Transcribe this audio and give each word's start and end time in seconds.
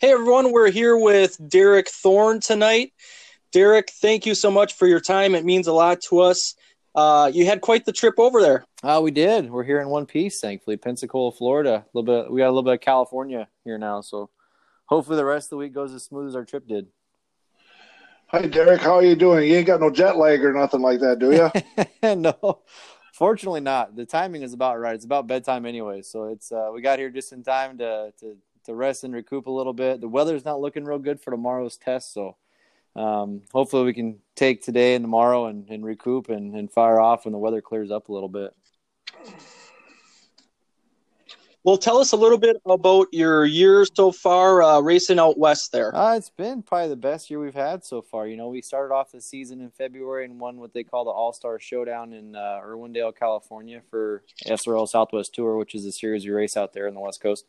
Hey 0.00 0.12
everyone, 0.12 0.50
we're 0.50 0.70
here 0.70 0.96
with 0.96 1.36
Derek 1.46 1.90
Thorn 1.90 2.40
tonight. 2.40 2.94
Derek, 3.52 3.90
thank 3.90 4.24
you 4.24 4.34
so 4.34 4.50
much 4.50 4.72
for 4.72 4.86
your 4.86 4.98
time. 4.98 5.34
It 5.34 5.44
means 5.44 5.66
a 5.66 5.74
lot 5.74 6.00
to 6.08 6.20
us. 6.20 6.54
Uh, 6.94 7.30
you 7.34 7.44
had 7.44 7.60
quite 7.60 7.84
the 7.84 7.92
trip 7.92 8.14
over 8.16 8.40
there. 8.40 8.64
Uh, 8.82 9.02
we 9.04 9.10
did. 9.10 9.50
We're 9.50 9.62
here 9.62 9.78
in 9.78 9.90
one 9.90 10.06
piece, 10.06 10.40
thankfully. 10.40 10.78
Pensacola, 10.78 11.32
Florida. 11.32 11.84
A 11.84 11.86
little 11.92 12.22
bit. 12.22 12.32
We 12.32 12.38
got 12.38 12.46
a 12.46 12.48
little 12.48 12.62
bit 12.62 12.72
of 12.72 12.80
California 12.80 13.46
here 13.62 13.76
now, 13.76 14.00
so 14.00 14.30
hopefully 14.86 15.18
the 15.18 15.24
rest 15.26 15.48
of 15.48 15.50
the 15.50 15.56
week 15.58 15.74
goes 15.74 15.92
as 15.92 16.02
smooth 16.02 16.28
as 16.28 16.34
our 16.34 16.46
trip 16.46 16.66
did. 16.66 16.86
Hi, 18.28 18.46
Derek. 18.46 18.80
How 18.80 18.94
are 18.94 19.04
you 19.04 19.16
doing? 19.16 19.50
You 19.50 19.56
ain't 19.56 19.66
got 19.66 19.82
no 19.82 19.90
jet 19.90 20.16
lag 20.16 20.42
or 20.42 20.54
nothing 20.54 20.80
like 20.80 21.00
that, 21.00 21.18
do 21.18 21.30
you? 21.30 22.14
no, 22.16 22.62
fortunately 23.12 23.60
not. 23.60 23.96
The 23.96 24.06
timing 24.06 24.40
is 24.40 24.54
about 24.54 24.80
right. 24.80 24.94
It's 24.94 25.04
about 25.04 25.26
bedtime 25.26 25.66
anyway, 25.66 26.00
so 26.00 26.24
it's 26.28 26.50
uh, 26.50 26.70
we 26.72 26.80
got 26.80 26.98
here 26.98 27.10
just 27.10 27.34
in 27.34 27.42
time 27.42 27.76
to 27.76 28.14
to 28.20 28.38
to 28.64 28.74
rest 28.74 29.04
and 29.04 29.14
recoup 29.14 29.46
a 29.46 29.50
little 29.50 29.72
bit. 29.72 30.00
The 30.00 30.08
weather's 30.08 30.44
not 30.44 30.60
looking 30.60 30.84
real 30.84 30.98
good 30.98 31.20
for 31.20 31.30
tomorrow's 31.30 31.76
test, 31.76 32.12
so 32.12 32.36
um, 32.96 33.42
hopefully 33.52 33.84
we 33.84 33.94
can 33.94 34.18
take 34.34 34.62
today 34.62 34.94
and 34.94 35.02
tomorrow 35.02 35.46
and, 35.46 35.68
and 35.68 35.84
recoup 35.84 36.28
and, 36.28 36.54
and 36.54 36.70
fire 36.70 37.00
off 37.00 37.24
when 37.24 37.32
the 37.32 37.38
weather 37.38 37.60
clears 37.60 37.90
up 37.90 38.08
a 38.08 38.12
little 38.12 38.28
bit. 38.28 38.54
Well, 41.62 41.76
tell 41.76 41.98
us 41.98 42.12
a 42.12 42.16
little 42.16 42.38
bit 42.38 42.56
about 42.64 43.08
your 43.12 43.44
year 43.44 43.84
so 43.94 44.12
far 44.12 44.62
uh, 44.62 44.80
racing 44.80 45.18
out 45.18 45.38
west 45.38 45.72
there. 45.72 45.94
Uh, 45.94 46.16
it's 46.16 46.30
been 46.30 46.62
probably 46.62 46.88
the 46.88 46.96
best 46.96 47.28
year 47.28 47.38
we've 47.38 47.52
had 47.52 47.84
so 47.84 48.00
far. 48.00 48.26
You 48.26 48.38
know, 48.38 48.48
we 48.48 48.62
started 48.62 48.94
off 48.94 49.12
the 49.12 49.20
season 49.20 49.60
in 49.60 49.70
February 49.70 50.24
and 50.24 50.40
won 50.40 50.56
what 50.56 50.72
they 50.72 50.84
call 50.84 51.04
the 51.04 51.10
All 51.10 51.34
Star 51.34 51.60
Showdown 51.60 52.14
in 52.14 52.34
uh, 52.34 52.62
Irwindale, 52.64 53.14
California 53.14 53.82
for 53.90 54.22
SRL 54.46 54.88
Southwest 54.88 55.34
Tour, 55.34 55.58
which 55.58 55.74
is 55.74 55.84
a 55.84 55.92
series 55.92 56.24
we 56.24 56.30
race 56.30 56.56
out 56.56 56.72
there 56.72 56.86
in 56.86 56.94
the 56.94 57.00
West 57.00 57.20
Coast 57.20 57.44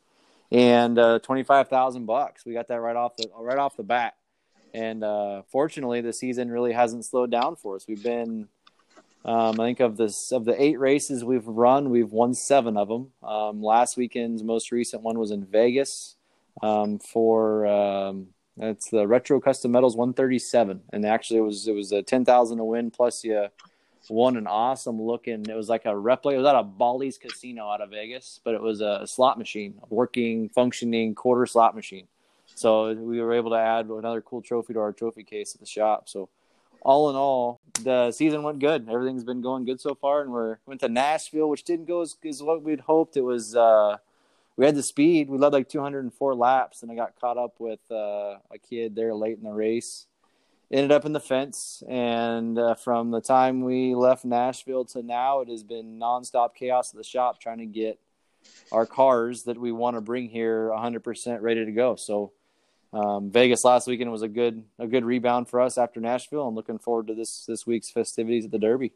and 0.51 0.99
uh, 0.99 1.19
twenty 1.19 1.43
five 1.43 1.69
thousand 1.69 2.05
bucks. 2.05 2.45
We 2.45 2.53
got 2.53 2.67
that 2.67 2.81
right 2.81 2.95
off 2.95 3.15
the 3.17 3.29
right 3.37 3.57
off 3.57 3.77
the 3.77 3.83
bat, 3.83 4.15
and 4.73 5.03
uh, 5.03 5.43
fortunately, 5.51 6.01
the 6.01 6.13
season 6.13 6.51
really 6.51 6.73
hasn't 6.73 7.05
slowed 7.05 7.31
down 7.31 7.55
for 7.55 7.75
us. 7.75 7.85
We've 7.87 8.03
been, 8.03 8.47
um, 9.23 9.59
I 9.59 9.67
think, 9.67 9.79
of 9.79 9.97
this 9.97 10.31
of 10.31 10.45
the 10.45 10.61
eight 10.61 10.79
races 10.79 11.23
we've 11.23 11.47
run, 11.47 11.89
we've 11.89 12.11
won 12.11 12.33
seven 12.33 12.77
of 12.77 12.87
them. 12.87 13.11
Um, 13.23 13.63
last 13.63 13.97
weekend's 13.97 14.43
most 14.43 14.71
recent 14.71 15.03
one 15.03 15.17
was 15.17 15.31
in 15.31 15.45
Vegas 15.45 16.15
um, 16.61 16.99
for 16.99 17.65
um, 17.65 18.27
it's 18.57 18.89
the 18.89 19.07
Retro 19.07 19.39
Custom 19.39 19.71
Metals 19.71 19.95
137, 19.95 20.81
and 20.91 21.05
actually 21.05 21.39
it 21.39 21.43
was 21.43 21.67
it 21.67 21.73
was 21.73 21.91
a 21.91 22.03
ten 22.03 22.25
thousand 22.25 22.57
to 22.57 22.65
win 22.65 22.91
plus 22.91 23.23
you 23.23 23.47
won 24.09 24.37
an 24.37 24.47
awesome 24.47 25.01
looking. 25.01 25.45
It 25.47 25.55
was 25.55 25.69
like 25.69 25.85
a 25.85 25.95
replica. 25.95 26.35
It 26.35 26.41
was 26.41 26.47
at 26.47 26.55
a 26.55 26.63
Bally's 26.63 27.17
casino 27.17 27.69
out 27.69 27.81
of 27.81 27.91
Vegas, 27.91 28.39
but 28.43 28.53
it 28.53 28.61
was 28.61 28.81
a 28.81 29.05
slot 29.05 29.37
machine, 29.37 29.75
a 29.81 29.93
working, 29.93 30.49
functioning 30.49 31.15
quarter 31.15 31.45
slot 31.45 31.75
machine. 31.75 32.07
So 32.55 32.93
we 32.93 33.21
were 33.21 33.33
able 33.33 33.51
to 33.51 33.57
add 33.57 33.87
another 33.87 34.21
cool 34.21 34.41
trophy 34.41 34.73
to 34.73 34.79
our 34.79 34.91
trophy 34.91 35.23
case 35.23 35.53
at 35.55 35.61
the 35.61 35.67
shop. 35.67 36.09
So 36.09 36.29
all 36.81 37.09
in 37.09 37.15
all, 37.15 37.59
the 37.83 38.11
season 38.11 38.43
went 38.43 38.59
good. 38.59 38.89
Everything's 38.89 39.23
been 39.23 39.41
going 39.41 39.65
good 39.65 39.79
so 39.79 39.95
far, 39.95 40.21
and 40.21 40.31
we're 40.31 40.57
went 40.65 40.81
to 40.81 40.89
Nashville, 40.89 41.49
which 41.49 41.63
didn't 41.63 41.85
go 41.85 42.01
as, 42.01 42.15
as 42.27 42.41
what 42.41 42.63
we'd 42.63 42.81
hoped. 42.81 43.17
It 43.17 43.21
was 43.21 43.55
uh, 43.55 43.97
we 44.57 44.65
had 44.65 44.75
the 44.75 44.83
speed. 44.83 45.29
We 45.29 45.37
led 45.37 45.53
like 45.53 45.69
204 45.69 46.35
laps, 46.35 46.81
and 46.81 46.91
I 46.91 46.95
got 46.95 47.19
caught 47.19 47.37
up 47.37 47.59
with 47.59 47.79
uh, 47.91 48.37
a 48.51 48.57
kid 48.67 48.95
there 48.95 49.13
late 49.13 49.37
in 49.37 49.43
the 49.43 49.51
race 49.51 50.07
ended 50.71 50.91
up 50.91 51.05
in 51.05 51.13
the 51.13 51.19
fence. 51.19 51.83
And 51.87 52.57
uh, 52.57 52.75
from 52.75 53.11
the 53.11 53.21
time 53.21 53.61
we 53.61 53.93
left 53.93 54.25
Nashville 54.25 54.85
to 54.85 55.03
now, 55.03 55.41
it 55.41 55.49
has 55.49 55.63
been 55.63 55.99
nonstop 55.99 56.55
chaos 56.55 56.93
at 56.93 56.97
the 56.97 57.03
shop 57.03 57.39
trying 57.39 57.59
to 57.59 57.65
get 57.65 57.99
our 58.71 58.85
cars 58.85 59.43
that 59.43 59.59
we 59.59 59.71
want 59.71 59.97
to 59.97 60.01
bring 60.01 60.29
here 60.29 60.69
100% 60.69 61.41
ready 61.41 61.65
to 61.65 61.71
go. 61.71 61.95
So 61.95 62.31
um, 62.93 63.29
Vegas 63.31 63.63
last 63.63 63.87
weekend 63.87 64.11
was 64.11 64.21
a 64.21 64.27
good 64.27 64.63
a 64.79 64.87
good 64.87 65.05
rebound 65.05 65.47
for 65.47 65.61
us 65.61 65.77
after 65.77 65.99
Nashville. 65.99 66.47
I'm 66.47 66.55
looking 66.55 66.79
forward 66.79 67.07
to 67.07 67.15
this 67.15 67.45
this 67.45 67.65
week's 67.65 67.89
festivities 67.89 68.45
at 68.45 68.51
the 68.51 68.59
Derby. 68.59 68.91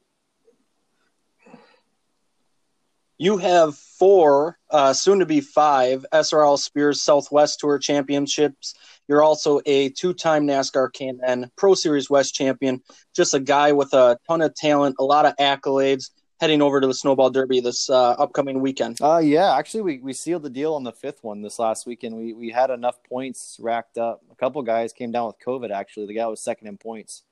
You 3.17 3.37
have 3.37 3.77
four, 3.77 4.59
uh, 4.69 4.91
soon 4.91 5.19
to 5.19 5.25
be 5.25 5.39
five, 5.39 6.05
SRL 6.11 6.59
Spears 6.59 7.01
Southwest 7.01 7.61
Tour 7.61 7.79
Championships. 7.79 8.75
You're 9.07 9.23
also 9.23 9.61
a 9.65 9.89
two 9.89 10.13
time 10.13 10.47
NASCAR 10.47 10.91
K&N 10.93 11.51
Pro 11.55 11.73
Series 11.73 12.09
West 12.09 12.33
champion. 12.33 12.81
Just 13.15 13.33
a 13.33 13.39
guy 13.39 13.71
with 13.71 13.93
a 13.93 14.17
ton 14.27 14.41
of 14.41 14.55
talent, 14.55 14.95
a 14.99 15.03
lot 15.03 15.25
of 15.25 15.35
accolades. 15.37 16.11
Heading 16.41 16.61
over 16.61 16.81
to 16.81 16.87
the 16.87 16.93
Snowball 16.93 17.29
Derby 17.29 17.61
this 17.61 17.89
uh, 17.89 18.11
upcoming 18.11 18.59
weekend. 18.59 19.01
Uh, 19.01 19.19
yeah, 19.19 19.55
actually, 19.55 19.83
we, 19.83 19.99
we 19.99 20.11
sealed 20.11 20.43
the 20.43 20.49
deal 20.49 20.73
on 20.73 20.83
the 20.83 20.91
fifth 20.91 21.23
one 21.23 21.41
this 21.41 21.59
last 21.59 21.87
weekend. 21.87 22.17
We 22.17 22.33
we 22.33 22.49
had 22.49 22.71
enough 22.71 23.01
points 23.03 23.57
racked 23.61 23.97
up. 23.97 24.21
A 24.29 24.35
couple 24.35 24.61
guys 24.61 24.91
came 24.91 25.13
down 25.13 25.27
with 25.27 25.37
COVID. 25.39 25.71
Actually, 25.71 26.07
the 26.07 26.13
guy 26.13 26.27
was 26.27 26.41
second 26.41 26.67
in 26.67 26.77
points. 26.77 27.23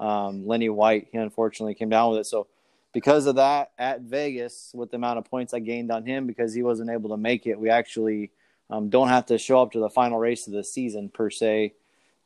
Um, 0.00 0.44
Lenny 0.44 0.68
White, 0.68 1.06
he 1.12 1.18
unfortunately 1.18 1.74
came 1.74 1.88
down 1.88 2.10
with 2.10 2.20
it. 2.20 2.26
So 2.26 2.48
because 2.92 3.26
of 3.26 3.36
that 3.36 3.70
at 3.78 4.00
Vegas 4.00 4.72
with 4.74 4.90
the 4.90 4.96
amount 4.96 5.18
of 5.18 5.24
points 5.24 5.54
I 5.54 5.60
gained 5.60 5.92
on 5.92 6.04
him 6.04 6.26
because 6.26 6.54
he 6.54 6.64
wasn't 6.64 6.90
able 6.90 7.10
to 7.10 7.16
make 7.16 7.46
it, 7.46 7.58
we 7.58 7.70
actually 7.70 8.32
um, 8.70 8.90
don't 8.90 9.08
have 9.08 9.26
to 9.26 9.38
show 9.38 9.62
up 9.62 9.72
to 9.72 9.80
the 9.80 9.90
final 9.90 10.18
race 10.18 10.46
of 10.46 10.52
the 10.52 10.64
season 10.64 11.08
per 11.08 11.30
se 11.30 11.74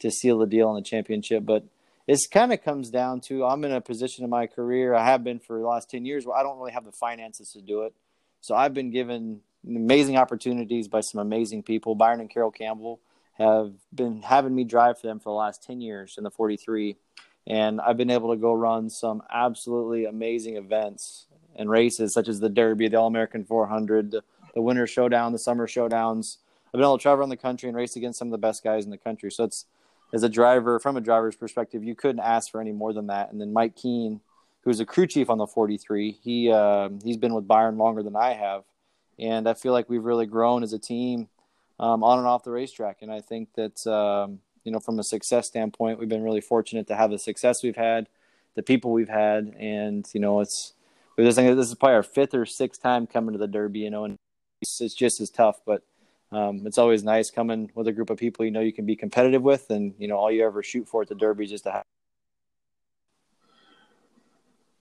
to 0.00 0.10
seal 0.10 0.38
the 0.38 0.47
deal 0.47 0.69
on 0.69 0.75
the 0.75 0.82
championship. 0.82 1.44
But 1.44 1.64
it 2.06 2.19
kind 2.30 2.53
of 2.53 2.62
comes 2.62 2.91
down 2.91 3.20
to 3.22 3.44
I'm 3.44 3.64
in 3.64 3.72
a 3.72 3.80
position 3.80 4.25
in 4.25 4.30
my 4.30 4.47
career, 4.47 4.94
I 4.94 5.04
have 5.04 5.22
been 5.22 5.38
for 5.38 5.58
the 5.58 5.66
last 5.66 5.91
10 5.91 6.04
years, 6.04 6.26
where 6.26 6.36
I 6.36 6.42
don't 6.42 6.58
really 6.58 6.72
have 6.72 6.84
the 6.84 6.92
finances 6.92 7.53
to 7.53 7.60
do 7.60 7.82
it. 7.82 7.94
So 8.41 8.54
I've 8.54 8.75
been 8.75 8.91
given 8.91 9.41
amazing 9.64 10.16
opportunities 10.16 10.88
by 10.88 11.00
some 11.00 11.20
amazing 11.20 11.62
people. 11.62 11.94
Byron 11.94 12.20
and 12.20 12.30
Carol 12.30 12.50
Campbell 12.50 13.00
have 13.38 13.72
been 13.94 14.22
having 14.22 14.54
me 14.54 14.64
drive 14.64 15.00
for 15.00 15.06
them 15.06 15.20
for 15.20 15.30
the 15.30 15.38
last 15.38 15.62
10 15.62 15.80
years 15.80 16.16
in 16.19 16.24
the 16.24 16.30
43 16.30 16.97
and 17.47 17.80
I've 17.80 17.97
been 17.97 18.10
able 18.10 18.30
to 18.32 18.41
go 18.41 18.53
run 18.53 18.88
some 18.88 19.22
absolutely 19.30 20.04
amazing 20.04 20.56
events 20.56 21.26
and 21.56 21.69
races 21.69 22.14
such 22.14 22.28
as 22.28 22.41
the 22.41 22.48
Derby, 22.48 22.88
the 22.88 22.98
All 22.98 23.09
American 23.09 23.44
400, 23.44 24.12
the, 24.12 24.24
the 24.55 24.63
Winter 24.63 24.87
Showdown, 24.87 25.33
the 25.33 25.39
Summer 25.39 25.67
Showdowns. 25.67 26.39
I've 26.69 26.73
been 26.73 26.83
able 26.83 26.99
to 26.99 27.03
travel 27.03 27.21
around 27.21 27.31
the 27.31 27.37
country 27.37 27.69
and 27.69 27.77
race 27.77 27.97
against 27.97 28.19
some 28.19 28.29
of 28.29 28.33
the 28.33 28.39
best 28.39 28.65
guys 28.65 28.85
in 28.85 28.91
the 28.91 28.99
country. 28.99 29.31
So 29.31 29.45
it's 29.45 29.67
as 30.13 30.23
a 30.23 30.29
driver, 30.29 30.79
from 30.79 30.97
a 30.97 31.01
driver's 31.01 31.37
perspective, 31.37 31.83
you 31.83 31.95
couldn't 31.95 32.21
ask 32.21 32.51
for 32.51 32.61
any 32.61 32.73
more 32.73 32.93
than 32.93 33.07
that. 33.07 33.33
And 33.33 33.41
then 33.41 33.53
Mike 33.53 33.77
Keene, 33.77 34.21
who's 34.63 34.81
a 34.81 34.87
crew 34.87 35.07
chief 35.07 35.31
on 35.31 35.39
the 35.39 35.47
43, 35.47 36.19
he 36.23 36.51
uh, 36.51 36.91
he's 37.03 37.17
been 37.17 37.35
with 37.35 37.49
Byron 37.49 37.79
longer 37.79 38.03
than 38.03 38.17
I 38.17 38.35
have, 38.35 38.65
and 39.19 39.49
I 39.49 39.55
feel 39.55 39.73
like 39.73 39.89
we've 39.89 40.05
really 40.05 40.27
grown 40.27 40.63
as 40.63 40.73
a 40.73 40.79
team 40.79 41.29
um, 41.81 42.05
on 42.05 42.19
and 42.19 42.27
off 42.27 42.45
the 42.45 42.51
racetrack. 42.51 42.99
And 43.01 43.11
I 43.11 43.21
think 43.21 43.55
that 43.55 43.87
um, 43.87 44.41
you 44.65 44.73
know, 44.73 44.81
from 44.81 44.99
a 44.99 45.05
success 45.05 45.47
standpoint, 45.47 45.99
we've 45.99 46.09
been 46.09 46.23
really 46.23 46.41
fortunate 46.41 46.87
to 46.89 46.97
have 46.97 47.11
the 47.11 47.19
success 47.19 47.63
we've 47.63 47.77
had, 47.77 48.09
the 48.55 48.63
people 48.63 48.93
we've 48.93 49.09
had, 49.09 49.55
and 49.59 50.07
you 50.13 50.21
know, 50.21 50.41
it's 50.41 50.75
this 51.17 51.39
is 51.39 51.75
probably 51.75 51.95
our 51.95 52.03
fifth 52.03 52.34
or 52.34 52.47
sixth 52.47 52.83
time 52.83 53.07
coming 53.07 53.33
to 53.33 53.39
the 53.39 53.47
Derby, 53.47 53.81
you 53.81 53.91
know, 53.91 54.05
and 54.05 54.19
it's, 54.62 54.95
just 54.95 55.21
as 55.21 55.31
tough, 55.31 55.61
but 55.67 55.83
um, 56.31 56.67
it's 56.67 56.78
always 56.78 57.05
nice 57.05 57.31
coming 57.31 57.71
with 57.75 57.89
a 57.89 57.93
group 57.93 58.09
of 58.09 58.17
people 58.17 58.45
you 58.45 58.50
know 58.50 58.61
you 58.61 58.73
can 58.73 58.87
be 58.87 58.97
competitive 58.97 59.43
with, 59.43 59.71
and 59.71 59.95
you 59.99 60.09
know, 60.09 60.17
all 60.17 60.31
you 60.31 60.45
ever 60.45 60.62
shoot 60.62 60.89
for 60.89 61.03
at 61.03 61.09
the 61.09 61.15
Derby 61.15 61.45
is 61.45 61.50
just 61.50 61.65
to 61.65 61.73
have. 61.73 61.84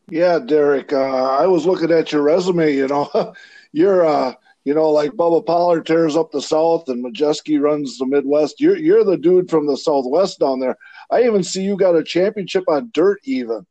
Yeah, 0.09 0.39
Derek, 0.39 0.91
uh, 0.91 1.37
I 1.39 1.47
was 1.47 1.65
looking 1.65 1.91
at 1.91 2.11
your 2.11 2.21
resume. 2.21 2.73
You 2.73 2.87
know, 2.87 3.33
you're 3.71 4.05
uh, 4.05 4.33
you 4.63 4.73
know, 4.73 4.89
like 4.89 5.11
Bubba 5.11 5.45
Pollard 5.45 5.85
tears 5.85 6.15
up 6.15 6.31
the 6.31 6.41
South 6.41 6.87
and 6.87 7.03
Majeski 7.03 7.59
runs 7.59 7.97
the 7.97 8.05
Midwest. 8.05 8.61
You're 8.61 8.77
you're 8.77 9.03
the 9.03 9.17
dude 9.17 9.49
from 9.49 9.65
the 9.65 9.77
Southwest 9.77 10.39
down 10.39 10.59
there. 10.59 10.77
I 11.09 11.23
even 11.23 11.43
see 11.43 11.63
you 11.63 11.75
got 11.75 11.95
a 11.95 12.03
championship 12.03 12.65
on 12.67 12.91
dirt, 12.93 13.19
even. 13.23 13.65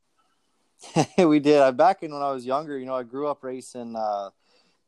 we 1.19 1.38
did. 1.38 1.60
I 1.60 1.70
back 1.70 2.03
in 2.03 2.12
when 2.12 2.23
I 2.23 2.32
was 2.32 2.44
younger. 2.44 2.79
You 2.79 2.87
know, 2.87 2.96
I 2.96 3.05
grew 3.05 3.29
up 3.29 3.44
racing. 3.44 3.94
Uh, 3.96 4.31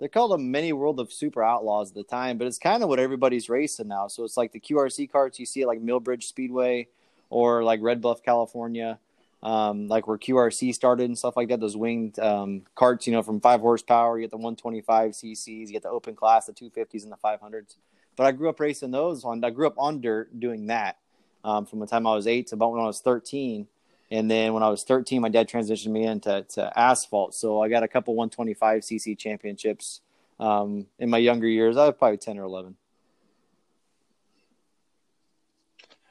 they're 0.03 0.09
called 0.09 0.33
a 0.33 0.39
mini 0.39 0.73
world 0.73 0.99
of 0.99 1.13
super 1.13 1.45
outlaws 1.45 1.91
at 1.91 1.95
the 1.95 2.03
time, 2.03 2.37
but 2.37 2.47
it's 2.47 2.59
kind 2.59 2.83
of 2.83 2.89
what 2.89 2.99
everybody's 2.99 3.49
racing 3.49 3.87
now. 3.87 4.09
So 4.09 4.25
it's 4.25 4.37
like 4.37 4.51
the 4.51 4.61
QRC 4.61 5.11
carts 5.13 5.39
you 5.39 5.47
see 5.47 5.63
at 5.63 5.69
like 5.69 5.81
Millbridge 5.81 6.25
Speedway 6.25 6.89
or 7.31 7.63
like 7.63 7.81
Red 7.81 8.01
Bluff, 8.01 8.23
California 8.23 8.99
um, 9.43 9.89
like 9.89 10.07
where 10.07 10.19
QRC 10.19 10.75
started 10.75 11.05
and 11.05 11.19
stuff 11.19 11.37
like 11.37 11.49
that. 11.49 11.61
Those 11.61 11.77
winged 11.77 12.19
um, 12.19 12.63
carts, 12.75 13.07
you 13.07 13.13
know, 13.13 13.23
from 13.23 13.41
five 13.41 13.61
horsepower, 13.61 14.19
you 14.19 14.25
get 14.25 14.31
the 14.31 14.37
125 14.37 15.11
cc's, 15.11 15.47
you 15.49 15.73
get 15.73 15.83
the 15.83 15.89
open 15.89 16.15
class, 16.15 16.47
the 16.47 16.53
250s, 16.53 17.03
and 17.03 17.13
the 17.13 17.17
500s. 17.17 17.77
But 18.15 18.27
I 18.27 18.33
grew 18.33 18.49
up 18.49 18.61
racing 18.61 18.91
those 18.91 19.25
on. 19.25 19.43
I 19.43 19.51
grew 19.51 19.67
up 19.67 19.75
on 19.79 20.01
dirt 20.01 20.39
doing 20.39 20.67
that 20.67 20.99
um, 21.45 21.67
from 21.67 21.81
the 21.81 21.87
time 21.87 22.07
I 22.07 22.15
was 22.15 22.27
eight 22.27 22.49
to 22.49 22.55
about 22.55 22.73
when 22.73 22.81
I 22.81 22.87
was 22.87 23.01
13. 23.01 23.67
And 24.13 24.31
then 24.31 24.53
when 24.53 24.63
I 24.63 24.69
was 24.69 24.85
13, 24.85 25.23
my 25.23 25.31
dad 25.31 25.49
transitioned 25.49 25.91
me 25.91 26.05
into 26.05 26.45
to 26.51 26.79
asphalt. 26.79 27.35
So 27.35 27.63
I 27.63 27.71
got 27.71 27.83
a 27.83 27.89
couple 27.89 28.15
125 28.15 28.83
cc 28.83 29.17
championships 29.17 30.03
um, 30.39 30.87
in 30.99 31.09
my 31.09 31.17
younger 31.17 31.49
years. 31.49 31.79
I 31.79 31.87
was 31.87 31.95
probably 31.99 32.19
10 32.19 32.39
or 32.39 32.43
11. 32.43 32.77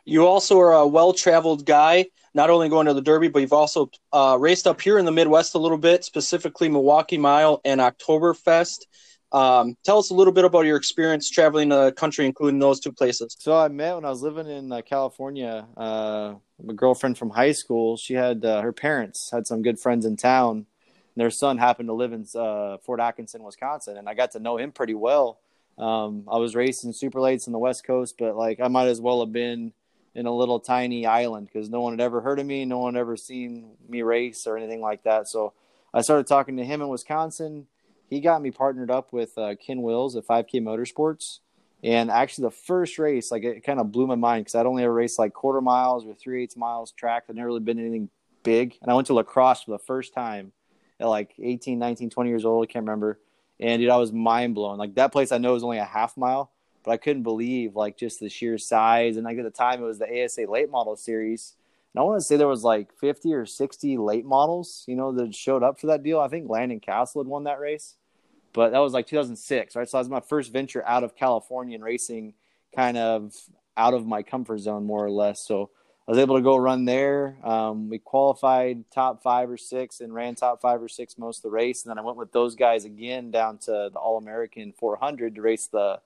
You 0.04 0.26
also 0.26 0.60
are 0.60 0.74
a 0.74 0.88
well 0.88 1.14
traveled 1.14 1.64
guy 1.64 2.08
not 2.34 2.50
only 2.50 2.70
going 2.70 2.88
to 2.88 2.96
the 2.96 3.04
Derby, 3.04 3.28
but 3.28 3.40
you've 3.40 3.54
also 3.54 3.92
uh, 4.12 4.36
raced 4.40 4.66
up 4.66 4.82
here 4.82 4.98
in 4.98 5.06
the 5.06 5.12
Midwest 5.12 5.54
a 5.54 5.60
little 5.60 5.78
bit, 5.78 6.04
specifically 6.04 6.70
Milwaukee 6.70 7.20
Mile 7.20 7.62
and 7.66 7.80
Oktoberfest. 7.80 8.88
Um, 9.34 9.78
tell 9.84 9.98
us 9.98 10.10
a 10.10 10.14
little 10.14 10.34
bit 10.34 10.44
about 10.44 10.66
your 10.66 10.78
experience 10.78 11.30
traveling 11.30 11.70
the 11.70 11.94
country, 11.94 12.26
including 12.26 12.60
those 12.60 12.80
two 12.80 12.92
places. 12.92 13.36
So 13.40 13.58
I 13.58 13.68
met 13.70 13.96
when 13.96 14.06
I 14.06 14.10
was 14.10 14.22
living 14.22 14.48
in 14.48 14.72
uh, 14.72 14.82
California. 14.82 15.66
Uh, 15.78 16.36
a 16.68 16.74
girlfriend 16.74 17.18
from 17.18 17.30
high 17.30 17.52
school. 17.52 17.98
She 17.98 18.14
had 18.14 18.44
uh, 18.46 18.62
her 18.62 18.74
parents 18.74 19.32
had 19.32 19.48
some 19.48 19.62
good 19.62 19.80
friends 19.80 20.06
in 20.06 20.18
town. 20.18 20.66
And 21.16 21.22
their 21.22 21.30
son 21.30 21.58
happened 21.58 21.90
to 21.90 21.94
live 21.94 22.14
in 22.14 22.26
uh, 22.36 22.78
Fort 22.78 23.00
Atkinson, 23.00 23.44
Wisconsin, 23.44 23.98
and 23.98 24.08
I 24.08 24.14
got 24.14 24.32
to 24.32 24.40
know 24.40 24.58
him 24.58 24.72
pretty 24.72 24.94
well. 24.94 25.40
Um, 25.78 26.24
I 26.32 26.38
was 26.38 26.56
racing 26.56 26.94
super 26.94 27.20
lates 27.20 27.48
in 27.48 27.54
the 27.54 27.60
West 27.60 27.86
Coast, 27.86 28.16
but 28.18 28.36
like 28.36 28.60
I 28.62 28.68
might 28.68 28.88
as 28.88 29.02
well 29.02 29.20
have 29.22 29.34
been 29.34 29.74
in 30.14 30.26
a 30.26 30.32
little 30.34 30.60
tiny 30.60 31.06
island 31.06 31.50
because 31.52 31.70
no 31.70 31.82
one 31.82 31.94
had 31.94 32.02
ever 32.02 32.22
heard 32.22 32.40
of 32.40 32.46
me, 32.46 32.66
no 32.66 32.80
one 32.80 32.94
had 32.94 33.02
ever 33.02 33.18
seen 33.18 33.72
me 33.90 34.02
race 34.02 34.46
or 34.46 34.58
anything 34.58 34.82
like 34.82 35.04
that. 35.04 35.28
So 35.28 35.54
I 35.94 36.02
started 36.02 36.28
talking 36.28 36.58
to 36.58 36.66
him 36.66 36.82
in 36.82 36.88
Wisconsin. 36.88 37.68
He 38.12 38.20
got 38.20 38.42
me 38.42 38.52
partnered 38.52 38.92
up 38.92 39.14
with 39.14 39.38
uh, 39.38 39.56
Ken 39.56 39.82
Wills 39.82 40.18
at 40.18 40.28
5K 40.28 40.62
Motorsports. 40.62 41.40
And 41.82 42.12
actually, 42.12 42.44
the 42.44 42.52
first 42.52 43.00
race, 43.00 43.32
like 43.32 43.46
it 43.46 43.64
kind 43.64 43.80
of 43.80 43.92
blew 43.92 44.06
my 44.06 44.16
mind 44.16 44.44
because 44.46 44.54
I'd 44.54 44.66
only 44.66 44.84
ever 44.84 44.94
raced 44.94 45.18
like 45.18 45.34
quarter 45.34 45.62
miles 45.62 46.06
or 46.06 46.14
three 46.14 46.44
eighths 46.44 46.58
miles 46.58 46.92
track. 46.92 47.24
I'd 47.30 47.38
never 47.38 47.48
really 47.48 47.62
been 47.62 47.80
anything 47.80 48.10
big. 48.44 48.78
And 48.82 48.92
I 48.92 48.96
went 48.96 49.08
to 49.08 49.14
La 49.14 49.24
Crosse 49.24 49.64
for 49.64 49.72
the 49.72 49.80
first 49.80 50.14
time 50.14 50.52
at 51.00 51.08
like 51.08 51.34
18, 51.42 51.80
19, 51.80 52.10
20 52.10 52.30
years 52.30 52.44
old. 52.44 52.68
I 52.68 52.72
can't 52.72 52.84
remember. 52.84 53.18
And 53.62 53.80
dude, 53.80 53.90
I 53.90 53.96
was 53.96 54.12
mind 54.12 54.56
blown. 54.56 54.78
Like 54.78 54.96
that 54.96 55.14
place 55.14 55.32
I 55.32 55.38
know 55.38 55.56
is 55.56 55.64
only 55.64 55.78
a 55.78 55.86
half 55.86 56.18
mile, 56.18 56.52
but 56.84 56.92
I 56.92 56.98
couldn't 56.98 57.24
believe 57.24 57.78
like 57.78 57.98
just 57.98 58.20
the 58.20 58.28
sheer 58.28 58.58
size. 58.58 59.16
And 59.16 59.24
like 59.24 59.38
at 59.38 59.46
the 59.46 59.52
time, 59.52 59.82
it 59.82 59.86
was 59.86 60.00
the 60.00 60.26
ASA 60.26 60.52
late 60.52 60.70
model 60.70 60.98
series. 60.98 61.56
And 61.94 62.02
I 62.02 62.04
want 62.04 62.20
to 62.20 62.26
say 62.26 62.36
there 62.36 62.48
was 62.48 62.64
like 62.64 62.94
50 63.00 63.34
or 63.34 63.46
60 63.46 63.98
late 63.98 64.26
models, 64.26 64.84
you 64.86 64.98
know, 64.98 65.14
that 65.14 65.34
showed 65.34 65.64
up 65.64 65.80
for 65.80 65.88
that 65.88 66.04
deal. 66.04 66.20
I 66.20 66.28
think 66.28 66.50
Landon 66.50 66.82
Castle 66.82 67.22
had 67.22 67.28
won 67.28 67.46
that 67.46 67.60
race, 67.60 67.96
but 68.54 68.72
that 68.72 68.80
was 68.80 68.94
like 68.94 69.08
2006, 69.08 69.76
right? 69.76 69.88
So 69.88 69.98
that 69.98 70.02
was 70.02 70.10
my 70.10 70.20
first 70.20 70.52
venture 70.52 70.84
out 70.86 71.04
of 71.04 71.16
California 71.16 71.76
and 71.76 71.84
racing 71.84 72.34
kind 72.76 72.98
of 72.98 73.34
out 73.78 73.94
of 73.94 74.06
my 74.06 74.24
comfort 74.24 74.60
zone, 74.60 74.86
more 74.86 75.06
or 75.06 75.12
less. 75.12 75.46
So 75.46 75.70
I 76.08 76.12
was 76.12 76.20
able 76.20 76.36
to 76.36 76.42
go 76.42 76.58
run 76.58 76.86
there. 76.86 77.38
Um, 77.44 77.90
we 77.90 78.00
qualified 78.00 78.84
top 78.92 79.22
five 79.22 79.50
or 79.50 79.58
six 79.58 80.02
and 80.02 80.14
ran 80.14 80.36
top 80.36 80.62
five 80.62 80.82
or 80.82 80.90
six 80.90 81.18
most 81.18 81.38
of 81.38 81.44
the 81.44 81.52
race. 81.52 81.84
And 81.84 81.90
then 81.90 82.00
I 82.00 82.02
went 82.02 82.18
with 82.18 82.32
those 82.32 82.56
guys 82.56 82.86
again 82.86 83.32
down 83.32 83.58
to 83.60 83.90
the 83.92 84.00
All 84.00 84.18
American 84.18 84.74
400 84.74 85.36
to 85.36 85.42
race 85.42 85.68
the 85.68 86.00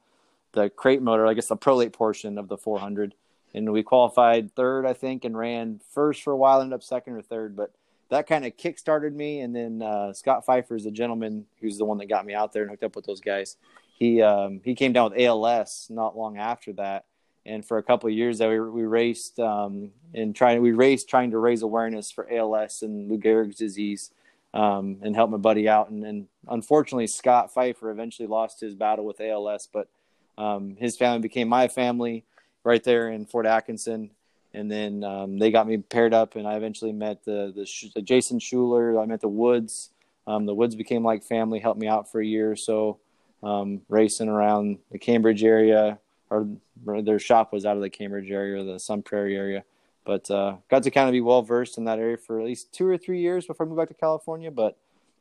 the 0.51 0.69
crate 0.69 1.01
motor, 1.01 1.27
I 1.27 1.33
guess 1.33 1.47
the 1.47 1.57
pro 1.57 1.75
late 1.75 1.91
portion 1.91 2.37
of 2.37 2.47
the 2.47 2.57
400. 2.57 3.13
And 3.53 3.71
we 3.71 3.83
qualified 3.83 4.53
third, 4.55 4.85
I 4.85 4.93
think, 4.93 5.23
and 5.25 5.37
ran 5.37 5.81
first 5.93 6.23
for 6.23 6.31
a 6.31 6.37
while, 6.37 6.61
ended 6.61 6.73
up 6.73 6.83
second 6.83 7.13
or 7.13 7.21
third. 7.21 7.55
But 7.55 7.71
that 8.09 8.27
kind 8.27 8.45
of 8.45 8.55
kick 8.57 8.77
started 8.77 9.15
me. 9.15 9.41
And 9.41 9.55
then 9.55 9.81
uh, 9.81 10.13
Scott 10.13 10.45
Pfeiffer 10.45 10.75
is 10.75 10.83
the 10.83 10.91
gentleman 10.91 11.45
who's 11.59 11.77
the 11.77 11.85
one 11.85 11.97
that 11.97 12.07
got 12.07 12.25
me 12.25 12.33
out 12.33 12.53
there 12.53 12.61
and 12.61 12.71
hooked 12.71 12.83
up 12.83 12.95
with 12.95 13.05
those 13.05 13.21
guys. 13.21 13.57
He 13.97 14.21
um, 14.21 14.61
he 14.63 14.75
came 14.75 14.93
down 14.93 15.11
with 15.11 15.19
ALS 15.19 15.87
not 15.89 16.17
long 16.17 16.37
after 16.37 16.73
that, 16.73 17.05
and 17.45 17.65
for 17.65 17.77
a 17.77 17.83
couple 17.83 18.09
of 18.09 18.15
years 18.15 18.39
that 18.39 18.49
we 18.49 18.59
we 18.59 18.83
raced 18.83 19.39
um, 19.39 19.91
and 20.13 20.35
trying 20.35 20.61
we 20.61 20.73
raced 20.73 21.07
trying 21.09 21.31
to 21.31 21.37
raise 21.37 21.61
awareness 21.61 22.11
for 22.11 22.29
ALS 22.31 22.81
and 22.81 23.09
Lou 23.09 23.17
Gehrig's 23.17 23.55
disease. 23.55 24.11
Um, 24.53 24.99
and 25.01 25.13
help 25.13 25.31
my 25.31 25.35
buddy 25.35 25.67
out. 25.67 25.89
And, 25.89 26.05
and, 26.05 26.27
unfortunately, 26.47 27.07
Scott 27.07 27.53
Pfeiffer 27.53 27.91
eventually 27.91 28.25
lost 28.25 28.61
his 28.61 28.73
battle 28.73 29.03
with 29.03 29.19
ALS, 29.19 29.67
but 29.67 29.89
um, 30.37 30.77
his 30.79 30.95
family 30.95 31.19
became 31.19 31.49
my 31.49 31.67
family 31.67 32.23
right 32.63 32.81
there 32.81 33.09
in 33.09 33.25
Fort 33.25 33.45
Atkinson. 33.45 34.11
And 34.55 34.71
then 34.71 35.03
um, 35.03 35.37
they 35.37 35.51
got 35.51 35.67
me 35.67 35.77
paired 35.77 36.13
up, 36.13 36.37
and 36.37 36.47
I 36.47 36.55
eventually 36.55 36.93
met 36.93 37.25
the, 37.25 37.51
the, 37.53 37.91
the 37.93 38.01
Jason 38.01 38.39
Schuler. 38.39 38.97
I 38.97 39.05
met 39.05 39.19
the 39.19 39.27
Woods. 39.27 39.89
Um, 40.25 40.45
the 40.45 40.55
Woods 40.55 40.75
became 40.75 41.03
like 41.03 41.23
family, 41.23 41.59
helped 41.59 41.79
me 41.79 41.87
out 41.87 42.09
for 42.09 42.21
a 42.21 42.25
year 42.25 42.51
or 42.51 42.55
so, 42.55 42.99
um, 43.43 43.81
racing 43.89 44.29
around 44.29 44.79
the 44.91 44.97
Cambridge 44.97 45.43
area, 45.43 45.99
or 46.29 46.47
their 46.85 47.19
shop 47.19 47.51
was 47.51 47.65
out 47.65 47.75
of 47.75 47.81
the 47.81 47.89
Cambridge 47.89 48.31
area, 48.31 48.63
the 48.63 48.79
Sun 48.79 49.03
Prairie 49.03 49.35
area. 49.35 49.65
But 50.05 50.31
uh, 50.31 50.55
got 50.69 50.83
to 50.83 50.91
kind 50.91 51.09
of 51.09 51.13
be 51.13 51.21
well 51.21 51.41
versed 51.41 51.77
in 51.77 51.83
that 51.85 51.99
area 51.99 52.15
for 52.17 52.39
at 52.39 52.45
least 52.45 52.71
two 52.71 52.87
or 52.87 52.97
three 52.97 53.19
years 53.19 53.45
before 53.45 53.65
I 53.65 53.69
moved 53.69 53.79
back 53.79 53.89
to 53.89 53.93
California. 53.93 54.51
But 54.51 54.77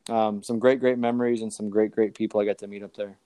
um, 0.09 0.45
some 0.45 0.61
great, 0.61 0.79
great 0.79 0.99
memories 0.99 1.43
and 1.43 1.53
some 1.53 1.71
great, 1.71 1.91
great 1.91 2.15
people 2.15 2.41
I 2.41 2.45
got 2.45 2.59
to 2.59 2.69
meet 2.69 2.85
up 2.85 2.95
there. 2.95 3.17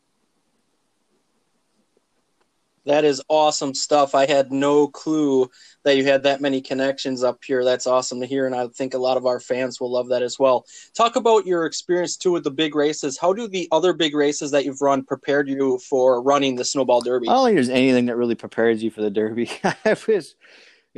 That 2.87 3.05
is 3.05 3.23
awesome 3.29 3.75
stuff. 3.75 4.15
I 4.15 4.27
had 4.27 4.53
no 4.53 4.89
clue 4.89 5.51
that 5.85 5.97
you 5.97 6.05
had 6.05 6.23
that 6.23 6.41
many 6.41 6.61
connections 6.61 7.23
up 7.23 7.45
here. 7.45 7.65
That's 7.65 7.87
awesome 7.87 8.21
to 8.21 8.27
hear, 8.27 8.47
and 8.47 8.55
I 8.55 8.67
think 8.69 8.95
a 8.95 8.99
lot 8.99 9.17
of 9.17 9.27
our 9.27 9.41
fans 9.41 9.81
will 9.81 9.91
love 9.91 10.09
that 10.09 10.23
as 10.23 10.39
well. 10.39 10.65
Talk 10.95 11.17
about 11.17 11.47
your 11.47 11.67
experience 11.67 12.17
too 12.17 12.33
with 12.33 12.45
the 12.45 12.51
big 12.51 12.75
races. 12.75 13.19
How 13.19 13.33
do 13.33 13.49
the 13.49 13.69
other 13.73 13.93
big 13.93 14.15
races 14.15 14.51
that 14.53 14.65
you've 14.65 14.81
run 14.81 15.05
prepared 15.05 15.49
you 15.49 15.79
for 15.79 16.23
running 16.23 16.57
the 16.57 16.65
Snowball 16.65 17.01
Derby? 17.01 17.29
I 17.29 17.35
don't 17.35 17.47
think 17.47 17.57
there's 17.57 17.69
anything 17.69 18.07
that 18.07 18.17
really 18.17 18.35
prepares 18.35 18.83
you 18.83 18.91
for 18.91 19.03
the 19.03 19.11
Derby. 19.11 19.51
I 19.65 19.97
wish 20.07 20.35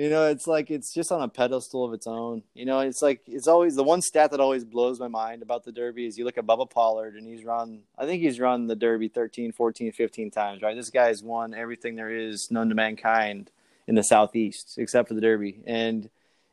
you 0.00 0.08
know, 0.08 0.29
it's 0.29 0.47
like 0.47 0.70
it's 0.70 0.94
just 0.94 1.12
on 1.12 1.20
a 1.20 1.29
pedestal 1.29 1.85
of 1.85 1.93
its 1.93 2.06
own. 2.06 2.43
You 2.55 2.64
know, 2.64 2.81
it's 2.81 3.02
like 3.02 3.20
it's 3.26 3.47
always 3.47 3.76
the 3.76 3.85
one 3.85 4.00
stat 4.00 4.31
that 4.31 4.41
always 4.41 4.64
blows 4.64 4.99
my 4.99 5.08
mind 5.08 5.43
about 5.43 5.62
the 5.62 5.73
Derby 5.73 6.06
is 6.06 6.17
you 6.17 6.25
look 6.25 6.38
at 6.38 6.47
Bubba 6.47 6.70
Pollard 6.70 7.17
and 7.17 7.26
he's 7.26 7.44
run 7.44 7.82
I 7.99 8.06
think 8.06 8.23
he's 8.23 8.41
run 8.41 8.67
the 8.67 8.75
Derby 8.75 9.08
13, 9.08 9.52
14, 9.52 9.93
15 9.93 10.31
times, 10.31 10.62
right? 10.62 10.75
This 10.75 10.88
guy's 10.88 11.23
won 11.23 11.52
everything 11.52 11.97
there 11.97 12.11
is 12.11 12.50
known 12.50 12.70
to 12.70 12.75
mankind 12.75 13.50
in 13.87 13.94
the 13.94 14.02
southeast 14.02 14.79
except 14.79 15.08
for 15.08 15.12
the 15.12 15.20
Derby. 15.20 15.61
And 15.67 16.08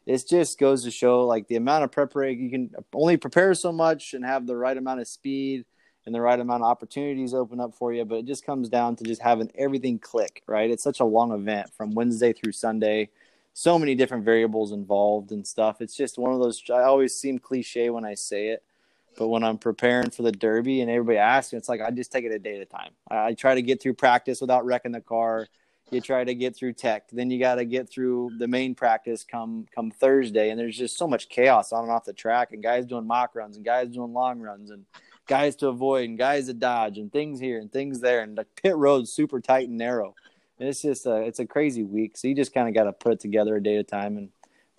it 0.05 0.25
just 0.27 0.59
goes 0.59 0.83
to 0.83 0.91
show 0.91 1.25
like 1.25 1.47
the 1.47 1.55
amount 1.55 1.85
of 1.85 1.91
preparation 1.93 2.43
you 2.43 2.49
can 2.49 2.75
only 2.93 3.15
prepare 3.15 3.53
so 3.53 3.71
much 3.71 4.13
and 4.13 4.25
have 4.25 4.45
the 4.45 4.57
right 4.57 4.75
amount 4.75 4.99
of 4.99 5.07
speed 5.07 5.63
and 6.05 6.13
the 6.13 6.19
right 6.19 6.39
amount 6.39 6.63
of 6.63 6.69
opportunities 6.69 7.33
open 7.33 7.61
up 7.61 7.75
for 7.75 7.93
you, 7.93 8.03
but 8.03 8.15
it 8.15 8.25
just 8.25 8.45
comes 8.45 8.67
down 8.67 8.97
to 8.97 9.05
just 9.05 9.21
having 9.21 9.49
everything 9.55 9.99
click, 9.99 10.43
right? 10.47 10.69
It's 10.69 10.83
such 10.83 10.99
a 10.99 11.05
long 11.05 11.31
event 11.31 11.69
from 11.77 11.91
Wednesday 11.91 12.33
through 12.33 12.51
Sunday 12.51 13.09
so 13.57 13.79
many 13.79 13.95
different 13.95 14.23
variables 14.23 14.71
involved 14.71 15.31
and 15.31 15.45
stuff. 15.47 15.81
It's 15.81 15.95
just 15.95 16.19
one 16.19 16.31
of 16.31 16.39
those. 16.39 16.61
I 16.69 16.83
always 16.83 17.15
seem 17.15 17.39
cliche 17.39 17.89
when 17.89 18.05
I 18.05 18.13
say 18.13 18.49
it, 18.49 18.63
but 19.17 19.29
when 19.29 19.43
I'm 19.43 19.57
preparing 19.57 20.11
for 20.11 20.21
the 20.21 20.31
Derby 20.31 20.81
and 20.81 20.91
everybody 20.91 21.17
asks 21.17 21.51
me, 21.51 21.57
it's 21.57 21.67
like 21.67 21.81
I 21.81 21.89
just 21.89 22.11
take 22.11 22.23
it 22.23 22.31
a 22.31 22.37
day 22.37 22.57
at 22.57 22.61
a 22.61 22.65
time. 22.65 22.91
I, 23.09 23.29
I 23.29 23.33
try 23.33 23.55
to 23.55 23.63
get 23.63 23.81
through 23.81 23.95
practice 23.95 24.41
without 24.41 24.63
wrecking 24.63 24.91
the 24.91 25.01
car. 25.01 25.47
You 25.89 26.01
try 26.01 26.23
to 26.23 26.35
get 26.35 26.55
through 26.55 26.73
tech, 26.73 27.09
then 27.11 27.31
you 27.31 27.39
got 27.39 27.55
to 27.55 27.65
get 27.65 27.89
through 27.89 28.33
the 28.37 28.47
main 28.47 28.75
practice 28.75 29.23
come 29.23 29.65
come 29.73 29.89
Thursday, 29.89 30.51
and 30.51 30.59
there's 30.59 30.77
just 30.77 30.95
so 30.95 31.07
much 31.07 31.27
chaos 31.27 31.73
on 31.73 31.81
and 31.81 31.91
off 31.91 32.05
the 32.05 32.13
track, 32.13 32.51
and 32.51 32.61
guys 32.61 32.85
doing 32.85 33.07
mock 33.07 33.33
runs, 33.33 33.55
and 33.55 33.65
guys 33.65 33.89
doing 33.89 34.13
long 34.13 34.39
runs, 34.39 34.69
and 34.69 34.85
guys 35.25 35.55
to 35.55 35.69
avoid, 35.69 36.07
and 36.07 36.19
guys 36.19 36.45
to 36.45 36.53
dodge, 36.53 36.99
and 36.99 37.11
things 37.11 37.39
here 37.39 37.57
and 37.57 37.71
things 37.71 38.01
there, 38.01 38.21
and 38.21 38.37
the 38.37 38.45
pit 38.61 38.75
road's 38.75 39.11
super 39.11 39.41
tight 39.41 39.67
and 39.67 39.79
narrow 39.79 40.13
it's 40.59 40.81
just 40.81 41.05
a 41.05 41.17
it's 41.17 41.39
a 41.39 41.45
crazy 41.45 41.83
week. 41.83 42.17
So 42.17 42.27
you 42.27 42.35
just 42.35 42.53
kind 42.53 42.67
of 42.67 42.73
got 42.73 42.85
to 42.85 42.93
put 42.93 43.13
it 43.13 43.19
together 43.19 43.55
a 43.55 43.63
day 43.63 43.75
at 43.75 43.81
a 43.81 43.83
time 43.83 44.17
and 44.17 44.29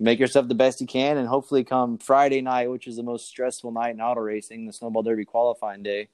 make 0.00 0.18
yourself 0.18 0.48
the 0.48 0.54
best 0.54 0.80
you 0.80 0.86
can. 0.86 1.16
And 1.16 1.28
hopefully, 1.28 1.64
come 1.64 1.98
Friday 1.98 2.40
night, 2.40 2.70
which 2.70 2.86
is 2.86 2.96
the 2.96 3.02
most 3.02 3.26
stressful 3.28 3.72
night 3.72 3.94
in 3.94 4.00
auto 4.00 4.20
racing, 4.20 4.66
the 4.66 4.72
Snowball 4.72 5.02
Derby 5.02 5.24
qualifying 5.24 5.82
day, 5.82 6.08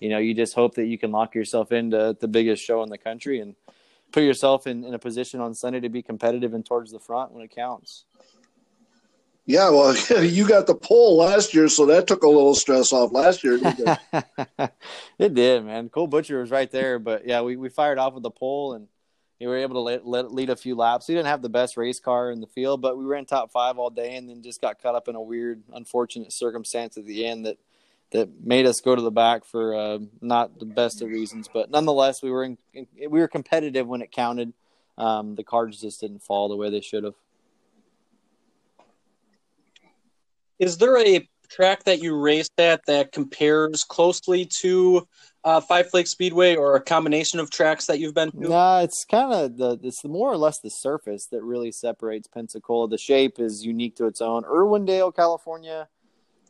you 0.00 0.08
know, 0.08 0.18
you 0.18 0.34
just 0.34 0.54
hope 0.54 0.74
that 0.74 0.86
you 0.86 0.98
can 0.98 1.12
lock 1.12 1.34
yourself 1.34 1.72
into 1.72 2.16
the 2.18 2.28
biggest 2.28 2.64
show 2.64 2.82
in 2.82 2.90
the 2.90 2.98
country 2.98 3.40
and 3.40 3.54
put 4.12 4.22
yourself 4.22 4.66
in, 4.66 4.84
in 4.84 4.94
a 4.94 4.98
position 4.98 5.40
on 5.40 5.54
Sunday 5.54 5.80
to 5.80 5.88
be 5.88 6.02
competitive 6.02 6.54
and 6.54 6.64
towards 6.64 6.92
the 6.92 7.00
front 7.00 7.32
when 7.32 7.42
it 7.42 7.50
counts. 7.50 8.04
Yeah, 9.46 9.70
well, 9.70 9.94
you 10.22 10.48
got 10.48 10.66
the 10.66 10.74
pole 10.74 11.16
last 11.16 11.52
year, 11.54 11.68
so 11.68 11.86
that 11.86 12.06
took 12.06 12.22
a 12.22 12.28
little 12.28 12.54
stress 12.54 12.92
off 12.92 13.12
last 13.12 13.44
year. 13.44 13.58
It? 13.62 13.98
it? 15.18 15.34
did, 15.34 15.64
man. 15.64 15.88
Cole 15.90 16.06
Butcher 16.06 16.40
was 16.40 16.50
right 16.50 16.70
there, 16.70 16.98
but 16.98 17.26
yeah, 17.26 17.42
we, 17.42 17.56
we 17.56 17.68
fired 17.68 17.98
off 17.98 18.14
with 18.14 18.22
the 18.22 18.30
pole 18.30 18.74
and 18.74 18.88
we 19.40 19.46
were 19.46 19.56
able 19.56 19.74
to 19.74 19.80
let, 19.80 20.06
let, 20.06 20.32
lead 20.32 20.50
a 20.50 20.56
few 20.56 20.74
laps. 20.74 21.08
We 21.08 21.14
didn't 21.14 21.28
have 21.28 21.42
the 21.42 21.48
best 21.48 21.76
race 21.76 22.00
car 22.00 22.30
in 22.30 22.40
the 22.40 22.46
field, 22.46 22.80
but 22.80 22.96
we 22.96 23.04
ran 23.04 23.26
top 23.26 23.50
five 23.50 23.78
all 23.78 23.90
day, 23.90 24.16
and 24.16 24.28
then 24.28 24.42
just 24.42 24.60
got 24.60 24.80
caught 24.80 24.94
up 24.94 25.08
in 25.08 25.16
a 25.16 25.20
weird, 25.20 25.62
unfortunate 25.72 26.32
circumstance 26.32 26.96
at 26.96 27.06
the 27.06 27.26
end 27.26 27.46
that 27.46 27.58
that 28.12 28.28
made 28.44 28.64
us 28.64 28.80
go 28.80 28.94
to 28.94 29.02
the 29.02 29.10
back 29.10 29.44
for 29.44 29.74
uh, 29.74 29.98
not 30.20 30.60
the 30.60 30.64
best 30.64 31.02
of 31.02 31.08
reasons. 31.08 31.48
But 31.52 31.70
nonetheless, 31.70 32.22
we 32.22 32.30
were 32.30 32.44
in, 32.44 32.58
we 32.96 33.08
were 33.08 33.26
competitive 33.26 33.88
when 33.88 34.02
it 34.02 34.12
counted. 34.12 34.52
Um, 34.96 35.34
the 35.34 35.42
cards 35.42 35.80
just 35.80 36.00
didn't 36.00 36.22
fall 36.22 36.48
the 36.48 36.54
way 36.54 36.70
they 36.70 36.80
should 36.80 37.02
have. 37.02 37.14
Is 40.60 40.78
there 40.78 40.96
a 40.96 41.28
track 41.48 41.82
that 41.84 42.00
you 42.00 42.16
raced 42.16 42.58
at 42.58 42.86
that 42.86 43.10
compares 43.10 43.82
closely 43.82 44.46
to 44.46 45.08
uh, 45.44 45.60
Five 45.60 45.90
Flags 45.90 46.10
Speedway 46.10 46.56
or 46.56 46.74
a 46.74 46.80
combination 46.80 47.38
of 47.38 47.50
tracks 47.50 47.86
that 47.86 47.98
you've 47.98 48.14
been 48.14 48.30
to? 48.32 48.48
Nah, 48.48 48.80
it's 48.80 49.04
kind 49.04 49.32
of 49.32 49.56
the 49.56 49.78
it's 49.82 50.02
more 50.04 50.32
or 50.32 50.36
less 50.36 50.58
the 50.60 50.70
surface 50.70 51.26
that 51.30 51.42
really 51.42 51.70
separates 51.70 52.26
Pensacola. 52.26 52.88
The 52.88 52.98
shape 52.98 53.38
is 53.38 53.64
unique 53.64 53.96
to 53.96 54.06
its 54.06 54.20
own. 54.20 54.42
Irwindale, 54.44 55.14
California, 55.14 55.88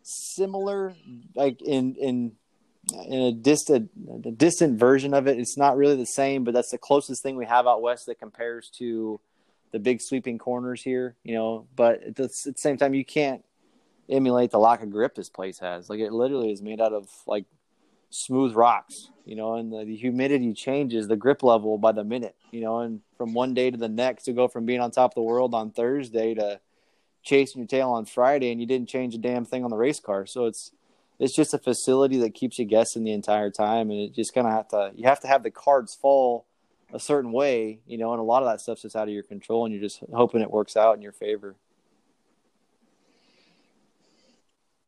similar, 0.03 0.95
like 1.35 1.61
in 1.61 1.97
in 1.97 2.33
in 3.07 3.21
a 3.21 3.33
distant 3.33 3.91
a 4.25 4.31
distant 4.31 4.79
version 4.79 5.13
of 5.13 5.27
it. 5.27 5.39
It's 5.39 5.59
not 5.59 5.77
really 5.77 5.97
the 5.97 6.07
same, 6.07 6.45
but 6.45 6.55
that's 6.55 6.71
the 6.71 6.79
closest 6.79 7.23
thing 7.23 7.37
we 7.37 7.47
have 7.47 7.67
out 7.67 7.83
west 7.83 8.07
that 8.07 8.21
compares 8.21 8.71
to 8.79 9.21
the 9.73 9.81
big 9.81 10.01
sweeping 10.01 10.39
corners 10.39 10.83
here. 10.83 11.17
You 11.25 11.35
know, 11.35 11.67
but 11.75 12.03
at 12.03 12.17
the, 12.17 12.25
at 12.25 12.55
the 12.55 12.55
same 12.57 12.77
time, 12.77 12.95
you 12.95 13.05
can't 13.05 13.45
emulate 14.09 14.51
the 14.53 14.59
lack 14.59 14.83
of 14.83 14.91
grip 14.91 15.17
this 15.17 15.31
place 15.31 15.59
has. 15.59 15.91
Like 15.91 15.99
it 15.99 16.13
literally 16.13 16.53
is 16.53 16.63
made 16.63 16.81
out 16.81 16.93
of 16.93 17.09
like 17.27 17.47
smooth 18.14 18.54
rocks, 18.54 19.11
you 19.25 19.35
know, 19.35 19.54
and 19.54 19.73
the, 19.73 19.85
the, 19.85 19.97
humidity 19.97 20.52
changes 20.52 21.09
the 21.09 21.16
grip 21.16 21.42
level 21.42 21.78
by 21.78 21.90
the 21.90 22.04
minute, 22.04 22.37
you 22.52 22.61
know, 22.61 22.78
and 22.78 23.00
from 23.16 23.35
one 23.35 23.54
day 23.54 23.71
to 23.71 23.76
the 23.76 23.88
next, 23.88 24.25
to 24.25 24.33
go 24.33 24.47
from 24.47 24.64
being 24.64 24.80
on 24.80 24.90
top 24.90 25.11
of 25.11 25.14
the 25.16 25.23
world 25.23 25.52
on 25.52 25.71
Thursday 25.71 26.35
to 26.35 26.61
chasing 27.25 27.61
your 27.61 27.66
tail 27.66 27.90
on 27.90 28.04
Friday, 28.04 28.52
and 28.52 28.61
you 28.61 28.66
didn't 28.66 28.88
change 28.88 29.14
a 29.14 29.18
damn 29.18 29.44
thing 29.44 29.64
on 29.64 29.71
the 29.71 29.76
race 29.76 29.99
car. 29.99 30.26
So 30.26 30.47
it's 30.47 30.71
it's 31.18 31.35
just 31.35 31.54
a 31.54 31.59
facility 31.59 32.18
that 32.18 32.35
keeps 32.35 32.59
you 32.59 32.64
guessing 32.64 33.04
the 33.04 33.12
entire 33.12 33.50
time, 33.50 33.90
and 33.90 34.00
it 34.00 34.14
just 34.14 34.33
kind 34.33 34.47
of 34.47 34.52
have 34.52 34.68
to 34.68 34.92
you 34.94 35.09
have 35.09 35.21
to 35.21 35.26
have 35.26 35.42
the 35.42 35.50
cards 35.50 35.94
fall 35.94 36.47
a 36.92 37.00
certain 37.00 37.33
way, 37.33 37.80
you 37.87 37.99
know, 37.99 38.12
and 38.12 38.21
a 38.21 38.25
lot 38.25 38.44
of 38.44 38.49
that 38.49 38.61
stuff's 38.61 38.83
just 38.83 38.94
out 38.94 39.09
of 39.09 39.14
your 39.14 39.25
control, 39.25 39.64
and 39.64 39.75
you're 39.75 39.83
just 39.83 40.00
hoping 40.12 40.40
it 40.40 40.50
works 40.50 40.76
out 40.76 40.94
in 40.94 41.02
your 41.02 41.12
favor. 41.12 41.56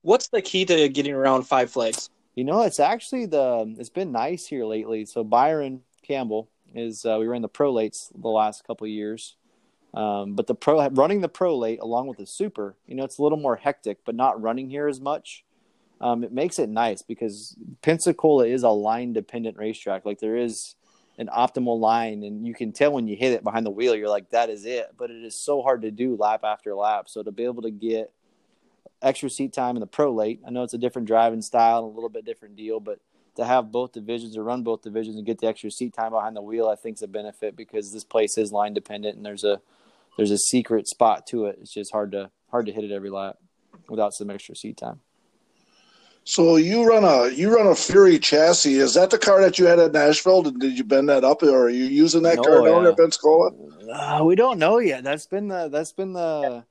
What's 0.02 0.28
the 0.28 0.40
key 0.40 0.64
to 0.66 0.88
getting 0.88 1.14
around 1.14 1.42
Five 1.42 1.72
Flags? 1.72 2.08
You 2.36 2.44
know, 2.44 2.62
it's 2.62 2.78
actually 2.78 3.24
the 3.24 3.74
it's 3.78 3.88
been 3.88 4.12
nice 4.12 4.46
here 4.46 4.66
lately. 4.66 5.06
So 5.06 5.24
Byron 5.24 5.80
Campbell 6.02 6.50
is 6.74 7.06
uh, 7.06 7.16
we 7.18 7.26
ran 7.26 7.40
the 7.40 7.48
prolates 7.48 8.12
the 8.14 8.28
last 8.28 8.66
couple 8.66 8.86
years, 8.86 9.36
um, 9.94 10.34
but 10.34 10.46
the 10.46 10.54
pro 10.54 10.86
running 10.90 11.22
the 11.22 11.30
prolate 11.30 11.80
along 11.80 12.08
with 12.08 12.18
the 12.18 12.26
super, 12.26 12.76
you 12.86 12.94
know, 12.94 13.04
it's 13.04 13.16
a 13.16 13.22
little 13.22 13.38
more 13.38 13.56
hectic, 13.56 14.00
but 14.04 14.14
not 14.14 14.40
running 14.40 14.68
here 14.68 14.86
as 14.86 15.00
much. 15.00 15.44
Um, 15.98 16.22
it 16.22 16.30
makes 16.30 16.58
it 16.58 16.68
nice 16.68 17.00
because 17.00 17.56
Pensacola 17.80 18.46
is 18.46 18.64
a 18.64 18.68
line 18.68 19.14
dependent 19.14 19.56
racetrack. 19.56 20.04
Like 20.04 20.20
there 20.20 20.36
is 20.36 20.74
an 21.16 21.28
optimal 21.28 21.80
line, 21.80 22.22
and 22.22 22.46
you 22.46 22.52
can 22.52 22.70
tell 22.70 22.92
when 22.92 23.08
you 23.08 23.16
hit 23.16 23.32
it 23.32 23.44
behind 23.44 23.64
the 23.64 23.70
wheel, 23.70 23.96
you're 23.96 24.10
like, 24.10 24.28
that 24.28 24.50
is 24.50 24.66
it. 24.66 24.92
But 24.98 25.10
it 25.10 25.24
is 25.24 25.34
so 25.34 25.62
hard 25.62 25.80
to 25.82 25.90
do 25.90 26.16
lap 26.16 26.44
after 26.44 26.74
lap. 26.74 27.08
So 27.08 27.22
to 27.22 27.32
be 27.32 27.44
able 27.44 27.62
to 27.62 27.70
get 27.70 28.12
extra 29.02 29.30
seat 29.30 29.52
time 29.52 29.76
in 29.76 29.80
the 29.80 29.86
prolate. 29.86 30.40
I 30.46 30.50
know 30.50 30.62
it's 30.62 30.74
a 30.74 30.78
different 30.78 31.08
driving 31.08 31.42
style 31.42 31.84
a 31.84 31.86
little 31.86 32.08
bit 32.08 32.24
different 32.24 32.56
deal, 32.56 32.80
but 32.80 33.00
to 33.36 33.44
have 33.44 33.70
both 33.70 33.92
divisions 33.92 34.36
or 34.36 34.44
run 34.44 34.62
both 34.62 34.82
divisions 34.82 35.16
and 35.16 35.26
get 35.26 35.38
the 35.38 35.46
extra 35.46 35.70
seat 35.70 35.94
time 35.94 36.12
behind 36.12 36.36
the 36.36 36.42
wheel, 36.42 36.68
I 36.68 36.76
think 36.76 36.96
is 36.96 37.02
a 37.02 37.08
benefit 37.08 37.56
because 37.56 37.92
this 37.92 38.04
place 38.04 38.38
is 38.38 38.52
line 38.52 38.74
dependent 38.74 39.16
and 39.16 39.24
there's 39.24 39.44
a 39.44 39.60
there's 40.16 40.30
a 40.30 40.38
secret 40.38 40.88
spot 40.88 41.26
to 41.28 41.46
it. 41.46 41.58
It's 41.60 41.72
just 41.72 41.92
hard 41.92 42.12
to 42.12 42.30
hard 42.50 42.66
to 42.66 42.72
hit 42.72 42.84
it 42.84 42.92
every 42.92 43.10
lap 43.10 43.36
without 43.88 44.14
some 44.14 44.30
extra 44.30 44.56
seat 44.56 44.78
time. 44.78 45.00
So 46.24 46.56
you 46.56 46.88
run 46.88 47.04
a 47.04 47.28
you 47.28 47.54
run 47.54 47.68
a 47.68 47.74
Fury 47.74 48.18
chassis. 48.18 48.80
Is 48.80 48.94
that 48.94 49.10
the 49.10 49.18
car 49.18 49.40
that 49.42 49.58
you 49.58 49.66
had 49.66 49.78
at 49.78 49.92
Nashville? 49.92 50.42
Did 50.42 50.76
you 50.76 50.82
bend 50.82 51.08
that 51.08 51.22
up, 51.22 51.42
or 51.42 51.66
are 51.66 51.70
you 51.70 51.84
using 51.84 52.22
that 52.22 52.36
no, 52.36 52.42
car 52.42 52.64
down 52.64 52.82
yeah. 52.82 52.90
at 52.90 52.96
Pensacola? 52.96 53.52
Uh, 53.92 54.24
we 54.24 54.34
don't 54.34 54.58
know 54.58 54.78
yet. 54.78 55.04
That's 55.04 55.26
been 55.26 55.46
the 55.46 55.68
that's 55.68 55.92
been 55.92 56.14
the 56.14 56.64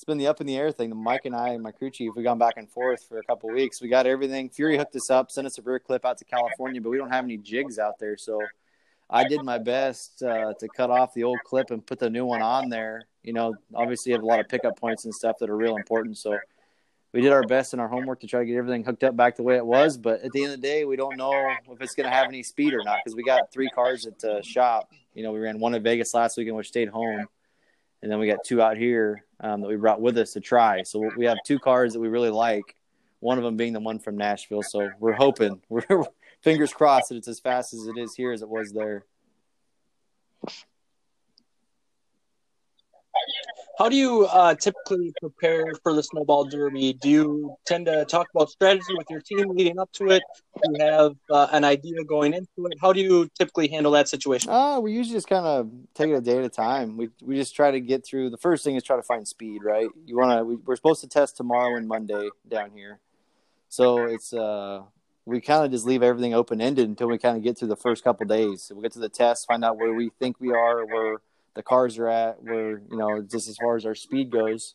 it's 0.00 0.06
been 0.06 0.16
the 0.16 0.28
up 0.28 0.40
in 0.40 0.46
the 0.46 0.56
air 0.56 0.72
thing. 0.72 0.96
Mike 0.96 1.26
and 1.26 1.36
I 1.36 1.50
and 1.50 1.62
my 1.62 1.72
crew 1.72 1.90
chief, 1.90 2.12
we've 2.16 2.24
gone 2.24 2.38
back 2.38 2.54
and 2.56 2.66
forth 2.66 3.04
for 3.06 3.18
a 3.18 3.22
couple 3.22 3.50
weeks. 3.50 3.82
We 3.82 3.90
got 3.90 4.06
everything. 4.06 4.48
Fury 4.48 4.78
hooked 4.78 4.96
us 4.96 5.10
up, 5.10 5.30
sent 5.30 5.46
us 5.46 5.58
a 5.58 5.62
rear 5.62 5.78
clip 5.78 6.06
out 6.06 6.16
to 6.16 6.24
California, 6.24 6.80
but 6.80 6.88
we 6.88 6.96
don't 6.96 7.10
have 7.10 7.22
any 7.22 7.36
jigs 7.36 7.78
out 7.78 7.98
there. 7.98 8.16
So 8.16 8.40
I 9.10 9.28
did 9.28 9.42
my 9.44 9.58
best 9.58 10.22
uh, 10.22 10.54
to 10.58 10.68
cut 10.68 10.88
off 10.88 11.12
the 11.12 11.24
old 11.24 11.40
clip 11.44 11.70
and 11.70 11.84
put 11.84 11.98
the 11.98 12.08
new 12.08 12.24
one 12.24 12.40
on 12.40 12.70
there. 12.70 13.02
You 13.22 13.34
know, 13.34 13.52
obviously 13.74 14.12
you 14.12 14.16
have 14.16 14.22
a 14.22 14.26
lot 14.26 14.40
of 14.40 14.48
pickup 14.48 14.80
points 14.80 15.04
and 15.04 15.14
stuff 15.14 15.36
that 15.40 15.50
are 15.50 15.56
real 15.56 15.76
important. 15.76 16.16
So 16.16 16.38
we 17.12 17.20
did 17.20 17.32
our 17.32 17.42
best 17.42 17.74
in 17.74 17.78
our 17.78 17.88
homework 17.88 18.20
to 18.20 18.26
try 18.26 18.40
to 18.40 18.46
get 18.46 18.56
everything 18.56 18.84
hooked 18.84 19.04
up 19.04 19.18
back 19.18 19.36
the 19.36 19.42
way 19.42 19.56
it 19.56 19.66
was. 19.66 19.98
But 19.98 20.22
at 20.22 20.32
the 20.32 20.44
end 20.44 20.54
of 20.54 20.62
the 20.62 20.66
day, 20.66 20.86
we 20.86 20.96
don't 20.96 21.18
know 21.18 21.54
if 21.70 21.82
it's 21.82 21.94
going 21.94 22.08
to 22.08 22.16
have 22.16 22.26
any 22.26 22.42
speed 22.42 22.72
or 22.72 22.82
not 22.82 23.00
because 23.04 23.14
we 23.14 23.22
got 23.22 23.52
three 23.52 23.68
cars 23.68 24.06
at 24.06 24.18
the 24.18 24.40
shop. 24.40 24.94
You 25.12 25.24
know, 25.24 25.32
we 25.32 25.40
ran 25.40 25.60
one 25.60 25.74
in 25.74 25.82
Vegas 25.82 26.14
last 26.14 26.38
weekend, 26.38 26.56
which 26.56 26.68
stayed 26.68 26.88
home 26.88 27.28
and 28.02 28.10
then 28.10 28.18
we 28.18 28.26
got 28.26 28.44
two 28.44 28.62
out 28.62 28.76
here 28.76 29.24
um, 29.40 29.60
that 29.60 29.68
we 29.68 29.76
brought 29.76 30.00
with 30.00 30.16
us 30.18 30.32
to 30.32 30.40
try. 30.40 30.82
So 30.82 31.10
we 31.16 31.24
have 31.26 31.38
two 31.44 31.58
cars 31.58 31.92
that 31.92 32.00
we 32.00 32.08
really 32.08 32.30
like. 32.30 32.76
One 33.20 33.36
of 33.36 33.44
them 33.44 33.56
being 33.56 33.72
the 33.72 33.80
one 33.80 33.98
from 33.98 34.16
Nashville. 34.16 34.62
So 34.62 34.90
we're 34.98 35.12
hoping, 35.12 35.60
we're 35.68 35.84
fingers 36.42 36.72
crossed 36.72 37.10
that 37.10 37.16
it's 37.16 37.28
as 37.28 37.40
fast 37.40 37.74
as 37.74 37.86
it 37.86 37.98
is 37.98 38.14
here 38.14 38.32
as 38.32 38.42
it 38.42 38.48
was 38.48 38.72
there. 38.72 39.04
How 43.80 43.88
do 43.88 43.96
you 43.96 44.26
uh, 44.26 44.54
typically 44.56 45.10
prepare 45.22 45.72
for 45.82 45.94
the 45.94 46.02
snowball 46.02 46.44
derby? 46.44 46.92
Do 46.92 47.08
you 47.08 47.56
tend 47.64 47.86
to 47.86 48.04
talk 48.04 48.26
about 48.34 48.50
strategy 48.50 48.92
with 48.94 49.06
your 49.08 49.22
team 49.22 49.48
leading 49.56 49.78
up 49.78 49.90
to 49.92 50.10
it? 50.10 50.22
Do 50.62 50.72
you 50.74 50.84
have 50.84 51.12
uh, 51.30 51.46
an 51.50 51.64
idea 51.64 52.04
going 52.04 52.34
into 52.34 52.66
it? 52.66 52.74
How 52.78 52.92
do 52.92 53.00
you 53.00 53.30
typically 53.38 53.68
handle 53.68 53.92
that 53.92 54.06
situation? 54.06 54.50
Uh, 54.50 54.80
we 54.80 54.92
usually 54.92 55.16
just 55.16 55.28
kind 55.28 55.46
of 55.46 55.70
take 55.94 56.10
it 56.10 56.12
a 56.12 56.20
day 56.20 56.36
at 56.36 56.44
a 56.44 56.50
time. 56.50 56.98
We 56.98 57.08
we 57.22 57.36
just 57.36 57.56
try 57.56 57.70
to 57.70 57.80
get 57.80 58.04
through. 58.04 58.28
The 58.28 58.36
first 58.36 58.64
thing 58.64 58.76
is 58.76 58.82
try 58.82 58.96
to 58.96 59.02
find 59.02 59.26
speed. 59.26 59.62
Right? 59.64 59.88
You 60.04 60.18
want 60.18 60.38
to. 60.38 60.44
We, 60.44 60.56
we're 60.56 60.76
supposed 60.76 61.00
to 61.00 61.08
test 61.08 61.38
tomorrow 61.38 61.74
and 61.78 61.88
Monday 61.88 62.28
down 62.46 62.72
here, 62.72 63.00
so 63.70 64.04
it's 64.04 64.34
uh 64.34 64.82
we 65.24 65.40
kind 65.40 65.64
of 65.64 65.70
just 65.70 65.86
leave 65.86 66.02
everything 66.02 66.34
open 66.34 66.60
ended 66.60 66.86
until 66.86 67.08
we 67.08 67.16
kind 67.16 67.38
of 67.38 67.42
get 67.42 67.56
through 67.56 67.68
the 67.68 67.76
first 67.76 68.04
couple 68.04 68.26
days. 68.26 68.64
So 68.64 68.74
we 68.74 68.82
get 68.82 68.92
to 68.92 68.98
the 68.98 69.08
test, 69.08 69.46
find 69.46 69.64
out 69.64 69.78
where 69.78 69.94
we 69.94 70.10
think 70.18 70.38
we 70.38 70.50
are, 70.50 70.80
or 70.80 70.86
where 70.86 71.20
the 71.54 71.62
cars 71.62 71.98
are 71.98 72.08
at, 72.08 72.42
where 72.42 72.82
you 72.90 72.96
know 72.96 73.22
just 73.22 73.48
as 73.48 73.56
far 73.56 73.76
as 73.76 73.86
our 73.86 73.94
speed 73.94 74.30
goes, 74.30 74.74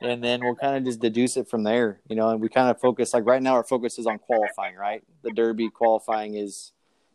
and 0.00 0.22
then 0.22 0.40
we'll 0.42 0.56
kind 0.56 0.76
of 0.76 0.84
just 0.84 1.00
deduce 1.00 1.36
it 1.36 1.48
from 1.48 1.62
there. 1.62 2.00
You 2.08 2.16
know, 2.16 2.30
and 2.30 2.40
we 2.40 2.48
kind 2.48 2.70
of 2.70 2.80
focus 2.80 3.14
like 3.14 3.26
right 3.26 3.42
now 3.42 3.54
our 3.54 3.64
focus 3.64 3.98
is 3.98 4.06
on 4.06 4.18
qualifying. 4.18 4.76
Right, 4.76 5.02
the 5.22 5.30
Derby 5.30 5.70
qualifying 5.70 6.34
is 6.34 6.72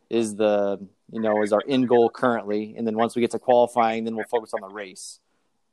is 0.08 0.36
the 0.36 0.78
you 1.12 1.20
know 1.20 1.42
is 1.42 1.52
our 1.52 1.62
end 1.68 1.88
goal 1.88 2.10
currently, 2.10 2.74
and 2.76 2.86
then 2.86 2.96
once 2.96 3.14
we 3.14 3.20
get 3.20 3.30
to 3.32 3.38
qualifying, 3.38 4.04
then 4.04 4.16
we'll 4.16 4.24
focus 4.30 4.52
on 4.54 4.60
the 4.60 4.74
race, 4.74 5.20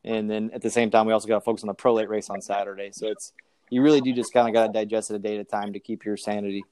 and 0.04 0.30
then 0.30 0.52
at 0.54 0.62
the 0.62 0.70
same 0.70 0.90
time 0.90 1.06
we 1.06 1.14
also 1.14 1.28
got 1.28 1.36
to 1.36 1.42
focus 1.42 1.64
on 1.64 1.68
the 1.68 1.74
prolate 1.74 2.10
race 2.10 2.30
on 2.30 2.42
Saturday. 2.42 2.90
So 2.92 3.08
it's 3.08 3.34
you 3.70 3.82
really 3.82 4.02
do 4.02 4.14
just 4.14 4.34
kind 4.34 4.48
of 4.48 4.54
got 4.54 4.68
to 4.68 4.74
digest 4.74 5.12
it 5.12 5.16
a 5.16 5.20
day 5.20 5.36
at 5.36 5.42
a 5.42 5.44
time 5.44 5.74
to 5.74 5.80
keep 5.80 6.06
your 6.06 6.18
sanity. 6.18 6.64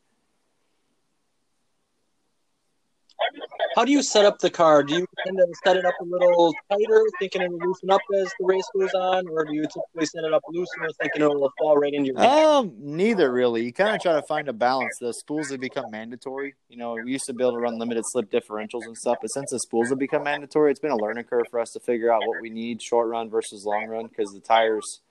How 3.75 3.83
do 3.83 3.91
you 3.91 4.01
set 4.01 4.25
up 4.25 4.39
the 4.39 4.49
car? 4.49 4.83
Do 4.83 4.93
you 4.93 5.07
tend 5.25 5.37
to 5.37 5.47
set 5.65 5.75
it 5.75 5.83
up 5.83 5.95
a 5.99 6.03
little 6.05 6.53
tighter, 6.69 7.03
thinking 7.19 7.41
it 7.41 7.51
will 7.51 7.59
loosen 7.59 7.91
up 7.91 7.99
as 8.17 8.31
the 8.39 8.45
race 8.45 8.67
goes 8.73 8.93
on, 8.93 9.27
or 9.27 9.43
do 9.43 9.53
you 9.53 9.63
typically 9.63 10.05
set 10.05 10.23
it 10.23 10.33
up 10.33 10.43
looser, 10.47 10.71
thinking 11.01 11.23
it 11.23 11.27
will 11.27 11.51
fall 11.59 11.77
right 11.77 11.93
into 11.93 12.13
your? 12.13 12.25
Um, 12.25 12.73
neither 12.79 13.31
really. 13.33 13.65
You 13.65 13.73
kind 13.73 13.93
of 13.93 14.01
try 14.01 14.13
to 14.13 14.21
find 14.21 14.47
a 14.47 14.53
balance. 14.53 14.97
The 14.99 15.13
spools 15.13 15.49
have 15.49 15.59
become 15.59 15.91
mandatory. 15.91 16.55
You 16.69 16.77
know, 16.77 16.93
we 16.93 17.11
used 17.11 17.25
to 17.25 17.33
be 17.33 17.43
able 17.43 17.53
to 17.53 17.59
run 17.59 17.77
limited 17.77 18.05
slip 18.05 18.31
differentials 18.31 18.85
and 18.85 18.97
stuff, 18.97 19.17
but 19.21 19.29
since 19.29 19.51
the 19.51 19.59
spools 19.59 19.89
have 19.89 19.99
become 19.99 20.23
mandatory, 20.23 20.71
it's 20.71 20.79
been 20.79 20.91
a 20.91 20.97
learning 20.97 21.25
curve 21.25 21.47
for 21.51 21.59
us 21.59 21.73
to 21.73 21.81
figure 21.81 22.13
out 22.13 22.21
what 22.25 22.41
we 22.41 22.49
need 22.49 22.81
short 22.81 23.09
run 23.09 23.29
versus 23.29 23.65
long 23.65 23.87
run 23.87 24.07
because 24.07 24.31
the 24.33 24.39
tires 24.39 25.01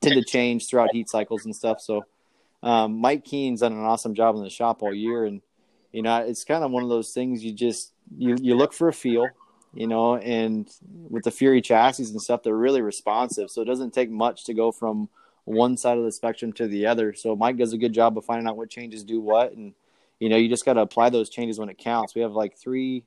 tend 0.00 0.14
to 0.14 0.24
change 0.24 0.68
throughout 0.68 0.90
heat 0.92 1.08
cycles 1.08 1.44
and 1.44 1.56
stuff. 1.56 1.80
So, 1.80 2.04
um, 2.62 3.00
Mike 3.00 3.24
Keen's 3.24 3.60
done 3.60 3.72
an 3.72 3.80
awesome 3.80 4.14
job 4.14 4.36
in 4.36 4.42
the 4.42 4.50
shop 4.50 4.82
all 4.82 4.94
year, 4.94 5.24
and 5.24 5.40
you 5.92 6.02
know, 6.02 6.16
it's 6.18 6.44
kind 6.44 6.64
of 6.64 6.70
one 6.70 6.82
of 6.82 6.88
those 6.88 7.12
things 7.12 7.44
you 7.44 7.52
just 7.52 7.92
you 8.16 8.36
you 8.40 8.54
look 8.54 8.72
for 8.72 8.88
a 8.88 8.92
feel, 8.92 9.28
you 9.74 9.86
know, 9.86 10.16
and 10.16 10.70
with 11.08 11.24
the 11.24 11.30
Fury 11.30 11.60
chassis 11.60 12.04
and 12.04 12.20
stuff, 12.20 12.42
they're 12.42 12.56
really 12.56 12.82
responsive. 12.82 13.50
So 13.50 13.62
it 13.62 13.66
doesn't 13.66 13.92
take 13.92 14.10
much 14.10 14.44
to 14.44 14.54
go 14.54 14.72
from 14.72 15.08
one 15.44 15.76
side 15.76 15.98
of 15.98 16.04
the 16.04 16.12
spectrum 16.12 16.52
to 16.54 16.66
the 16.66 16.86
other. 16.86 17.12
So 17.14 17.36
Mike 17.36 17.56
does 17.56 17.72
a 17.72 17.78
good 17.78 17.92
job 17.92 18.16
of 18.16 18.24
finding 18.24 18.46
out 18.48 18.56
what 18.56 18.70
changes 18.70 19.04
do 19.04 19.20
what, 19.20 19.52
and 19.52 19.74
you 20.18 20.28
know, 20.28 20.36
you 20.36 20.48
just 20.48 20.64
got 20.64 20.74
to 20.74 20.80
apply 20.80 21.10
those 21.10 21.28
changes 21.28 21.58
when 21.58 21.68
it 21.68 21.78
counts. 21.78 22.14
We 22.14 22.22
have 22.22 22.32
like 22.32 22.56
three 22.56 23.04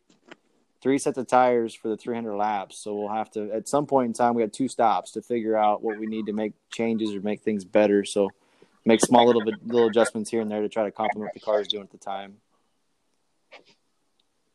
three 0.82 1.00
sets 1.00 1.18
of 1.18 1.26
tires 1.26 1.74
for 1.74 1.88
the 1.88 1.98
300 1.98 2.36
laps. 2.36 2.78
So 2.78 2.94
we'll 2.94 3.10
have 3.10 3.32
to, 3.32 3.52
at 3.52 3.68
some 3.68 3.88
point 3.88 4.06
in 4.06 4.14
time, 4.14 4.36
we 4.36 4.44
got 4.44 4.54
two 4.54 4.68
stops 4.68 5.14
to 5.14 5.22
figure 5.24 5.58
out 5.58 5.82
what 5.82 5.98
we 5.98 6.06
need 6.06 6.28
to 6.28 6.34
make 6.34 6.54
changes 6.72 7.16
or 7.16 7.22
make 7.22 7.42
things 7.42 7.66
better. 7.66 8.06
So 8.06 8.30
make 8.86 9.02
small 9.02 9.26
little 9.26 9.42
little 9.66 9.88
adjustments 9.88 10.30
here 10.30 10.42
and 10.42 10.52
there 10.52 10.62
to 10.62 10.70
try 10.70 10.84
to 10.84 10.92
complement 10.92 11.34
the 11.34 11.40
car 11.40 11.60
is 11.60 11.68
doing 11.68 11.84
at 11.84 11.90
the 11.90 11.98
time. 11.98 12.36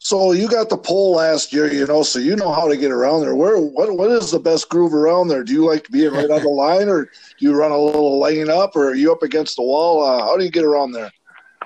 So 0.03 0.33
you 0.33 0.49
got 0.49 0.71
the 0.71 0.79
pole 0.79 1.17
last 1.17 1.53
year, 1.53 1.71
you 1.71 1.87
know, 1.87 2.03
so 2.03 2.19
you 2.19 2.35
know 2.35 2.53
how 2.53 2.67
to 2.67 2.77
get 2.77 2.91
around 2.91 3.21
there. 3.21 3.37
Where 3.37 3.59
what 3.59 3.97
what 3.99 4.11
is 4.11 4.31
the 4.31 4.41
best 4.41 4.71
groove 4.71 4.95
around 4.95 5.29
there? 5.29 5.45
Do 5.45 5.53
you 5.53 5.67
like 5.67 5.85
to 5.85 5.93
be 5.93 6.07
right 6.07 6.31
on 6.31 6.43
the 6.43 6.49
line, 6.65 6.89
or 6.89 7.05
do 7.05 7.11
you 7.39 7.55
run 7.55 7.71
a 7.71 7.79
little 7.79 8.19
lane 8.19 8.49
up, 8.49 8.75
or 8.77 8.89
are 8.89 8.95
you 8.95 9.13
up 9.13 9.23
against 9.23 9.57
the 9.57 9.63
wall? 9.63 10.03
Uh, 10.03 10.21
how 10.25 10.39
do 10.39 10.45
you 10.45 10.51
get 10.51 10.65
around 10.65 10.93
there? 10.93 11.11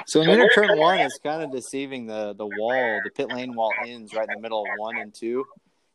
So 0.06 0.20
in 0.20 0.28
inner 0.28 0.48
turn 0.48 0.76
one 0.78 0.98
is 0.98 1.18
kind 1.22 1.42
of 1.42 1.52
deceiving. 1.52 2.06
The 2.06 2.34
the 2.34 2.46
wall, 2.46 3.00
the 3.04 3.10
pit 3.10 3.28
lane 3.28 3.54
wall 3.54 3.72
ends 3.86 4.12
right 4.14 4.28
in 4.28 4.34
the 4.34 4.40
middle 4.40 4.62
of 4.62 4.68
one 4.78 4.96
and 4.96 5.14
two. 5.14 5.44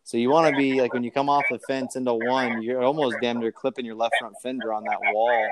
So 0.04 0.18
you 0.18 0.30
want 0.30 0.50
to 0.50 0.58
be 0.58 0.82
like 0.82 0.94
when 0.94 1.04
you 1.04 1.12
come 1.12 1.30
off 1.30 1.44
the 1.52 1.60
fence 1.60 1.98
into 1.98 2.14
one, 2.14 2.62
you're 2.62 2.82
almost 2.82 3.18
damn 3.22 3.40
near 3.40 3.52
clipping 3.52 3.86
your 3.86 3.96
left 3.96 4.16
front 4.18 4.36
fender 4.42 4.74
on 4.74 4.86
that 4.86 5.00
wall, 5.14 5.50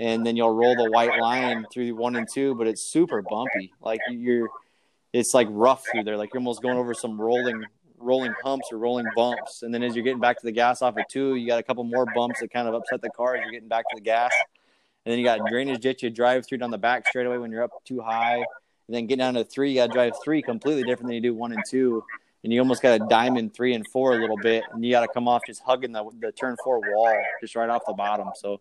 and 0.00 0.26
then 0.26 0.36
you'll 0.36 0.54
roll 0.54 0.74
the 0.74 0.90
white 0.90 1.16
line 1.18 1.64
through 1.72 1.94
one 1.94 2.16
and 2.16 2.28
two. 2.28 2.56
But 2.56 2.66
it's 2.66 2.82
super 2.82 3.22
bumpy. 3.22 3.72
Like 3.80 4.00
you're 4.10 4.48
it's 5.12 5.34
like 5.34 5.48
rough 5.50 5.84
through 5.90 6.04
there. 6.04 6.16
Like 6.16 6.32
you're 6.32 6.40
almost 6.40 6.62
going 6.62 6.78
over 6.78 6.94
some 6.94 7.20
rolling 7.20 7.64
rolling 8.00 8.32
humps 8.42 8.68
or 8.72 8.78
rolling 8.78 9.06
bumps. 9.16 9.62
And 9.62 9.74
then 9.74 9.82
as 9.82 9.94
you're 9.94 10.04
getting 10.04 10.20
back 10.20 10.38
to 10.38 10.46
the 10.46 10.52
gas 10.52 10.82
off 10.82 10.96
of 10.96 11.04
two, 11.08 11.34
you 11.34 11.46
got 11.46 11.58
a 11.58 11.62
couple 11.62 11.84
more 11.84 12.06
bumps 12.14 12.40
that 12.40 12.52
kind 12.52 12.68
of 12.68 12.74
upset 12.74 13.02
the 13.02 13.10
car 13.10 13.34
as 13.34 13.42
you're 13.42 13.50
getting 13.50 13.68
back 13.68 13.84
to 13.90 13.96
the 13.96 14.00
gas. 14.00 14.30
And 15.04 15.12
then 15.12 15.18
you 15.18 15.24
got 15.24 15.46
drainage 15.48 15.80
ditch 15.80 16.02
you 16.02 16.10
drive 16.10 16.46
through 16.46 16.58
down 16.58 16.70
the 16.70 16.78
back 16.78 17.08
straightaway 17.08 17.38
when 17.38 17.50
you're 17.50 17.64
up 17.64 17.72
too 17.84 18.00
high. 18.00 18.36
And 18.36 18.94
then 18.94 19.06
get 19.06 19.18
down 19.18 19.34
to 19.34 19.44
three, 19.44 19.70
you 19.70 19.76
got 19.76 19.86
to 19.86 19.92
drive 19.92 20.12
three 20.24 20.42
completely 20.42 20.82
different 20.82 21.08
than 21.08 21.14
you 21.14 21.20
do 21.20 21.34
one 21.34 21.52
and 21.52 21.62
two. 21.68 22.04
And 22.44 22.52
you 22.52 22.60
almost 22.60 22.82
got 22.82 23.00
a 23.00 23.06
diamond 23.06 23.54
three 23.54 23.74
and 23.74 23.86
four 23.88 24.16
a 24.16 24.20
little 24.20 24.36
bit. 24.36 24.64
And 24.72 24.84
you 24.84 24.92
got 24.92 25.00
to 25.00 25.08
come 25.08 25.26
off 25.26 25.42
just 25.46 25.62
hugging 25.62 25.92
the, 25.92 26.04
the 26.20 26.32
turn 26.32 26.56
four 26.62 26.80
wall 26.80 27.12
just 27.40 27.56
right 27.56 27.68
off 27.68 27.82
the 27.86 27.94
bottom. 27.94 28.28
So 28.36 28.58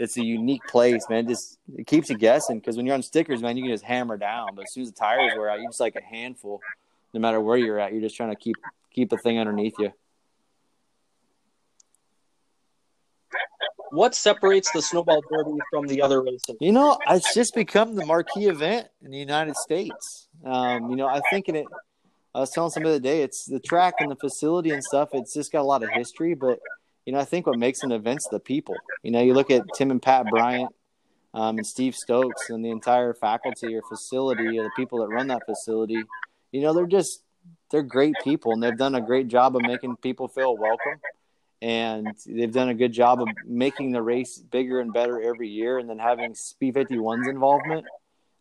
it's 0.00 0.16
a 0.16 0.24
unique 0.24 0.66
place, 0.66 1.04
man. 1.10 1.26
It 1.26 1.28
just 1.28 1.58
it 1.76 1.86
keeps 1.86 2.08
you 2.08 2.16
guessing 2.16 2.58
because 2.58 2.76
when 2.76 2.86
you're 2.86 2.94
on 2.94 3.02
stickers, 3.02 3.42
man, 3.42 3.56
you 3.56 3.64
can 3.64 3.72
just 3.72 3.84
hammer 3.84 4.16
down. 4.16 4.54
But 4.54 4.62
as 4.62 4.72
soon 4.72 4.84
as 4.84 4.90
the 4.90 4.98
tires 4.98 5.32
wear 5.36 5.50
out, 5.50 5.60
you're 5.60 5.68
just 5.68 5.80
like 5.80 5.94
a 5.94 6.02
handful. 6.02 6.60
No 7.12 7.20
matter 7.20 7.40
where 7.40 7.58
you're 7.58 7.78
at, 7.78 7.92
you're 7.92 8.00
just 8.00 8.16
trying 8.16 8.30
to 8.30 8.36
keep 8.36 8.56
keep 8.90 9.10
the 9.10 9.18
thing 9.18 9.38
underneath 9.38 9.74
you. 9.78 9.92
What 13.90 14.14
separates 14.14 14.70
the 14.72 14.80
snowball 14.80 15.20
derby 15.30 15.58
from 15.70 15.86
the 15.86 16.00
other 16.00 16.22
races? 16.22 16.56
You 16.60 16.72
know, 16.72 16.96
it's 17.08 17.34
just 17.34 17.54
become 17.54 17.94
the 17.94 18.06
marquee 18.06 18.46
event 18.46 18.88
in 19.04 19.10
the 19.10 19.18
United 19.18 19.56
States. 19.56 20.28
Um, 20.44 20.90
you 20.90 20.96
know, 20.96 21.08
I 21.08 21.20
think 21.30 21.48
in 21.48 21.56
it. 21.56 21.66
I 22.32 22.38
was 22.38 22.50
telling 22.50 22.70
somebody 22.70 22.92
the 22.92 22.96
other 22.96 23.02
day, 23.02 23.22
it's 23.22 23.44
the 23.44 23.58
track 23.58 23.94
and 23.98 24.10
the 24.10 24.16
facility 24.16 24.70
and 24.70 24.82
stuff. 24.82 25.08
It's 25.12 25.34
just 25.34 25.50
got 25.50 25.62
a 25.62 25.64
lot 25.64 25.82
of 25.82 25.90
history, 25.90 26.34
but 26.34 26.60
you 27.06 27.12
know, 27.12 27.18
I 27.18 27.24
think 27.24 27.46
what 27.46 27.58
makes 27.58 27.82
an 27.82 27.92
event's 27.92 28.28
the 28.28 28.40
people. 28.40 28.76
You 29.02 29.10
know, 29.10 29.20
you 29.20 29.34
look 29.34 29.50
at 29.50 29.62
Tim 29.74 29.90
and 29.90 30.02
Pat 30.02 30.26
Bryant 30.30 30.74
um, 31.34 31.58
and 31.58 31.66
Steve 31.66 31.94
Stokes 31.94 32.50
and 32.50 32.64
the 32.64 32.70
entire 32.70 33.14
faculty 33.14 33.74
or 33.74 33.82
facility 33.88 34.58
or 34.58 34.64
the 34.64 34.70
people 34.76 35.00
that 35.00 35.08
run 35.08 35.28
that 35.28 35.42
facility. 35.46 36.02
You 36.52 36.60
know, 36.60 36.72
they're 36.72 36.86
just 36.86 37.22
they're 37.70 37.82
great 37.82 38.14
people 38.22 38.52
and 38.52 38.62
they've 38.62 38.76
done 38.76 38.94
a 38.94 39.00
great 39.00 39.28
job 39.28 39.56
of 39.56 39.62
making 39.62 39.96
people 39.96 40.28
feel 40.28 40.56
welcome. 40.56 41.00
And 41.62 42.08
they've 42.26 42.52
done 42.52 42.70
a 42.70 42.74
good 42.74 42.92
job 42.92 43.20
of 43.20 43.28
making 43.44 43.92
the 43.92 44.00
race 44.00 44.38
bigger 44.38 44.80
and 44.80 44.94
better 44.94 45.20
every 45.20 45.48
year, 45.48 45.76
and 45.76 45.90
then 45.90 45.98
having 45.98 46.34
Speed 46.34 46.74
51's 46.74 47.28
involvement, 47.28 47.84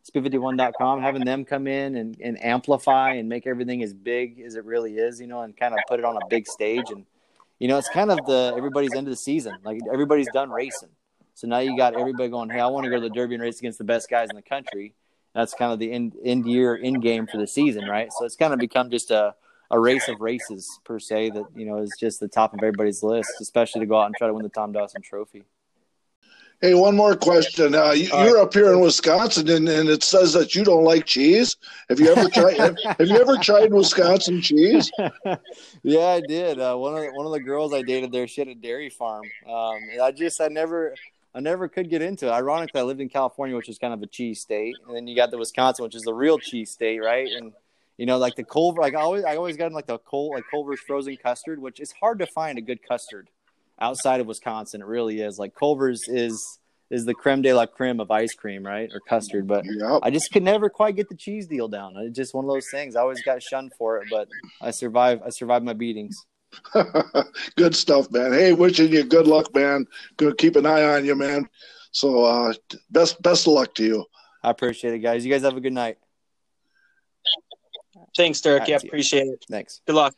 speed51.com, 0.10 1.02
having 1.02 1.26
them 1.26 1.44
come 1.44 1.68
in 1.68 1.98
and, 1.98 2.16
and 2.24 2.42
amplify 2.42 3.16
and 3.16 3.28
make 3.28 3.46
everything 3.46 3.84
as 3.84 3.94
big 3.94 4.40
as 4.40 4.56
it 4.56 4.64
really 4.64 4.96
is, 4.96 5.20
you 5.20 5.28
know, 5.28 5.42
and 5.42 5.58
kind 5.58 5.74
of 5.74 5.82
put 5.90 6.00
it 6.00 6.06
on 6.06 6.16
a 6.16 6.26
big 6.30 6.48
stage 6.48 6.86
and 6.92 7.06
you 7.60 7.68
know, 7.68 7.78
it's 7.78 7.90
kind 7.90 8.10
of 8.10 8.26
the 8.26 8.54
everybody's 8.56 8.94
end 8.94 9.08
of 9.08 9.12
the 9.12 9.18
season. 9.18 9.58
Like 9.64 9.80
everybody's 9.92 10.30
done 10.34 10.50
racing. 10.50 10.90
So 11.36 11.48
now 11.48 11.60
you 11.60 11.78
got 11.78 11.94
everybody 11.98 12.30
going, 12.30 12.50
hey, 12.50 12.60
I 12.60 12.68
want 12.68 12.86
to 12.86 12.90
go 12.90 12.98
to 12.98 13.02
the 13.02 13.10
Derby 13.10 13.36
and 13.36 13.44
race 13.44 13.60
against 13.60 13.78
the 13.78 13.84
best 13.84 14.10
guys 14.10 14.30
in 14.30 14.36
the 14.36 14.42
country. 14.42 14.94
That's 15.34 15.54
kind 15.54 15.72
of 15.72 15.80
the 15.80 15.92
end, 15.92 16.16
end 16.24 16.48
year 16.48 16.78
end 16.82 17.02
game 17.02 17.28
for 17.28 17.38
the 17.38 17.48
season, 17.48 17.86
right? 17.86 18.10
So 18.18 18.26
it's 18.26 18.36
kind 18.36 18.52
of 18.52 18.60
become 18.60 18.90
just 18.90 19.12
a, 19.12 19.36
a 19.72 19.80
race 19.80 20.08
of 20.08 20.20
races 20.20 20.68
per 20.84 21.00
se 21.00 21.32
that 21.32 21.46
you 21.56 21.66
know 21.66 21.78
is 21.78 21.96
just 22.00 22.20
the 22.20 22.28
top 22.28 22.54
of 22.54 22.60
everybody's 22.60 23.04
list, 23.04 23.30
especially 23.40 23.82
to 23.82 23.86
go 23.86 24.00
out 24.00 24.08
and 24.08 24.16
try 24.16 24.28
to 24.28 24.34
win 24.34 24.44
the 24.44 24.50
Tom 24.50 24.72
Dawson 24.72 25.02
Trophy. 25.02 25.44
Hey, 26.62 26.74
one 26.74 26.94
more 26.94 27.16
question. 27.16 27.74
Uh, 27.74 27.92
you, 27.92 28.12
are 28.12 28.38
up 28.38 28.54
here 28.54 28.74
in 28.74 28.82
Wisconsin, 28.82 29.50
and, 29.50 29.70
and, 29.70 29.88
it 29.88 30.04
says 30.04 30.34
that 30.34 30.56
you 30.56 30.66
don't 30.66 30.84
like 30.84 31.06
cheese. 31.06 31.56
Have 31.88 32.02
you 32.02 32.12
ever 32.12 32.28
tried? 32.28 32.58
have, 32.58 32.76
have, 32.84 33.08
you 33.08 33.16
ever 33.16 33.38
tried 33.38 33.72
Wisconsin 33.72 34.42
cheese? 34.42 34.92
yeah, 35.84 36.06
I 36.06 36.20
did. 36.20 36.60
Uh, 36.60 36.76
one 36.76 36.96
of 36.96 37.02
the, 37.02 37.12
one 37.14 37.26
of 37.26 37.32
the 37.32 37.40
girls 37.40 37.74
I 37.74 37.82
dated 37.82 38.12
there, 38.12 38.28
she 38.28 38.42
had 38.42 38.50
a 38.50 38.56
dairy 38.56 38.90
farm. 38.90 39.24
Um, 39.48 39.80
I 40.04 40.12
just 40.12 40.42
I 40.42 40.50
never 40.50 40.96
I 41.34 41.40
never 41.40 41.70
could 41.70 41.90
get 41.90 42.02
into 42.02 42.28
it. 42.28 42.32
Ironically, 42.32 42.82
I 42.82 42.84
lived 42.84 43.00
in 43.00 43.08
California, 43.08 43.56
which 43.56 43.70
is 43.70 43.78
kind 43.78 43.94
of 43.94 44.02
a 44.02 44.08
cheese 44.08 44.42
state, 44.42 44.76
and 44.86 44.94
then 44.94 45.08
you 45.08 45.16
got 45.16 45.32
the 45.32 45.38
Wisconsin, 45.38 45.84
which 45.84 45.96
is 45.96 46.04
the 46.04 46.14
real 46.14 46.38
cheese 46.40 46.72
state, 46.72 47.00
right? 47.00 47.30
And 47.38 47.54
you 47.96 48.06
know, 48.06 48.18
like 48.18 48.36
the 48.36 48.44
Culver, 48.44 48.82
like 48.82 48.96
I 48.96 49.00
always 49.00 49.24
I 49.24 49.38
always 49.38 49.56
got 49.56 49.72
like 49.72 49.88
the 49.88 49.98
Col 49.98 50.32
like 50.32 50.44
Culver's 50.52 50.82
frozen 50.82 51.16
custard, 51.16 51.62
which 51.62 51.80
is 51.80 51.94
hard 51.94 52.20
to 52.20 52.28
find 52.28 52.58
a 52.58 52.62
good 52.62 52.86
custard 52.86 53.30
outside 53.80 54.22
of 54.22 54.28
Wisconsin. 54.28 54.82
It 54.82 54.88
really 54.88 55.22
is. 55.22 55.40
Like 55.40 55.56
Culver's 55.56 56.08
is 56.08 56.60
is 56.90 57.06
the 57.06 57.14
creme 57.14 57.42
de 57.42 57.54
la 57.54 57.66
creme 57.66 58.00
of 58.00 58.10
ice 58.10 58.34
cream, 58.34 58.66
right, 58.66 58.90
or 58.92 59.00
custard. 59.00 59.48
But 59.48 59.64
yep. 59.66 60.00
I 60.02 60.10
just 60.10 60.32
could 60.32 60.44
never 60.44 60.70
quite 60.70 60.96
get 60.96 61.08
the 61.08 61.16
cheese 61.16 61.48
deal 61.48 61.68
down. 61.68 61.94
It's 61.98 62.16
just 62.16 62.34
one 62.34 62.46
of 62.46 62.50
those 62.50 62.68
things. 62.72 62.96
I 62.96 63.02
always 63.02 63.22
got 63.22 63.44
shunned 63.44 63.74
for 63.78 63.98
it, 63.98 64.08
but 64.10 64.28
I 64.62 64.72
survived. 64.72 65.22
I 65.26 65.30
survived 65.30 65.66
my 65.66 65.74
beatings. 65.74 66.26
good 67.56 67.76
stuff, 67.76 68.12
man. 68.12 68.34
Hey, 68.34 68.54
wishing 68.54 68.92
you 68.92 69.04
good 69.04 69.28
luck, 69.28 69.54
man. 69.54 69.86
Gonna 70.18 70.36
keep 70.36 70.56
an 70.56 70.66
eye 70.66 70.84
on 70.84 71.06
you, 71.06 71.16
man. 71.16 71.48
So 71.92 72.24
uh, 72.24 72.54
best 72.90 73.22
best 73.22 73.48
of 73.48 73.54
luck 73.54 73.76
to 73.76 73.84
you. 73.84 74.06
I 74.44 74.52
appreciate 74.52 74.94
it, 74.94 75.00
guys. 75.00 75.26
You 75.26 75.32
guys 75.32 75.44
have 75.44 75.58
a 75.58 75.62
good 75.62 75.74
night. 75.74 75.98
Thanks, 78.16 78.42
Derek. 78.42 78.62
Right, 78.62 78.70
yeah, 78.70 78.80
appreciate 78.84 79.28
it. 79.28 79.46
Thanks. 79.50 79.82
Good 79.86 79.96
luck. 79.96 80.16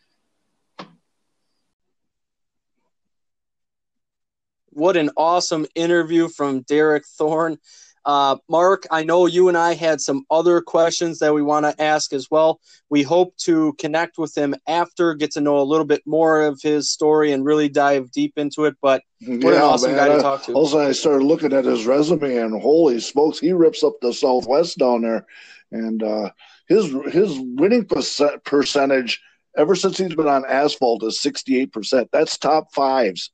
What 4.81 4.97
an 4.97 5.11
awesome 5.15 5.67
interview 5.75 6.27
from 6.27 6.61
Derek 6.61 7.05
Thorn. 7.05 7.59
Uh, 8.03 8.37
Mark, 8.49 8.87
I 8.89 9.03
know 9.03 9.27
you 9.27 9.47
and 9.47 9.55
I 9.55 9.75
had 9.75 10.01
some 10.01 10.25
other 10.31 10.59
questions 10.59 11.19
that 11.19 11.35
we 11.35 11.43
want 11.43 11.67
to 11.67 11.83
ask 11.83 12.13
as 12.13 12.31
well. 12.31 12.59
We 12.89 13.03
hope 13.03 13.37
to 13.43 13.73
connect 13.73 14.17
with 14.17 14.35
him 14.35 14.55
after, 14.67 15.13
get 15.13 15.29
to 15.33 15.41
know 15.41 15.59
a 15.59 15.61
little 15.61 15.85
bit 15.85 16.01
more 16.07 16.41
of 16.41 16.59
his 16.63 16.89
story, 16.89 17.31
and 17.31 17.45
really 17.45 17.69
dive 17.69 18.09
deep 18.09 18.33
into 18.37 18.65
it. 18.65 18.75
But 18.81 19.03
what 19.19 19.53
yeah, 19.53 19.57
an 19.57 19.61
awesome 19.61 19.91
man. 19.91 20.07
guy 20.07 20.15
to 20.15 20.21
talk 20.23 20.43
to. 20.45 20.53
Also, 20.53 20.79
I 20.79 20.93
started 20.93 21.25
looking 21.25 21.53
at 21.53 21.63
his 21.63 21.85
resume, 21.85 22.37
and 22.37 22.59
holy 22.59 22.99
smokes, 22.99 23.37
he 23.37 23.53
rips 23.53 23.83
up 23.83 23.93
the 24.01 24.11
Southwest 24.11 24.79
down 24.79 25.03
there. 25.03 25.27
And 25.71 26.01
uh, 26.01 26.31
his 26.67 26.91
his 27.13 27.39
winning 27.39 27.85
percentage 27.85 29.21
ever 29.55 29.75
since 29.75 29.99
he's 29.99 30.15
been 30.15 30.27
on 30.27 30.43
asphalt 30.45 31.03
is 31.03 31.19
68%. 31.19 32.07
That's 32.11 32.39
top 32.39 32.73
fives 32.73 33.29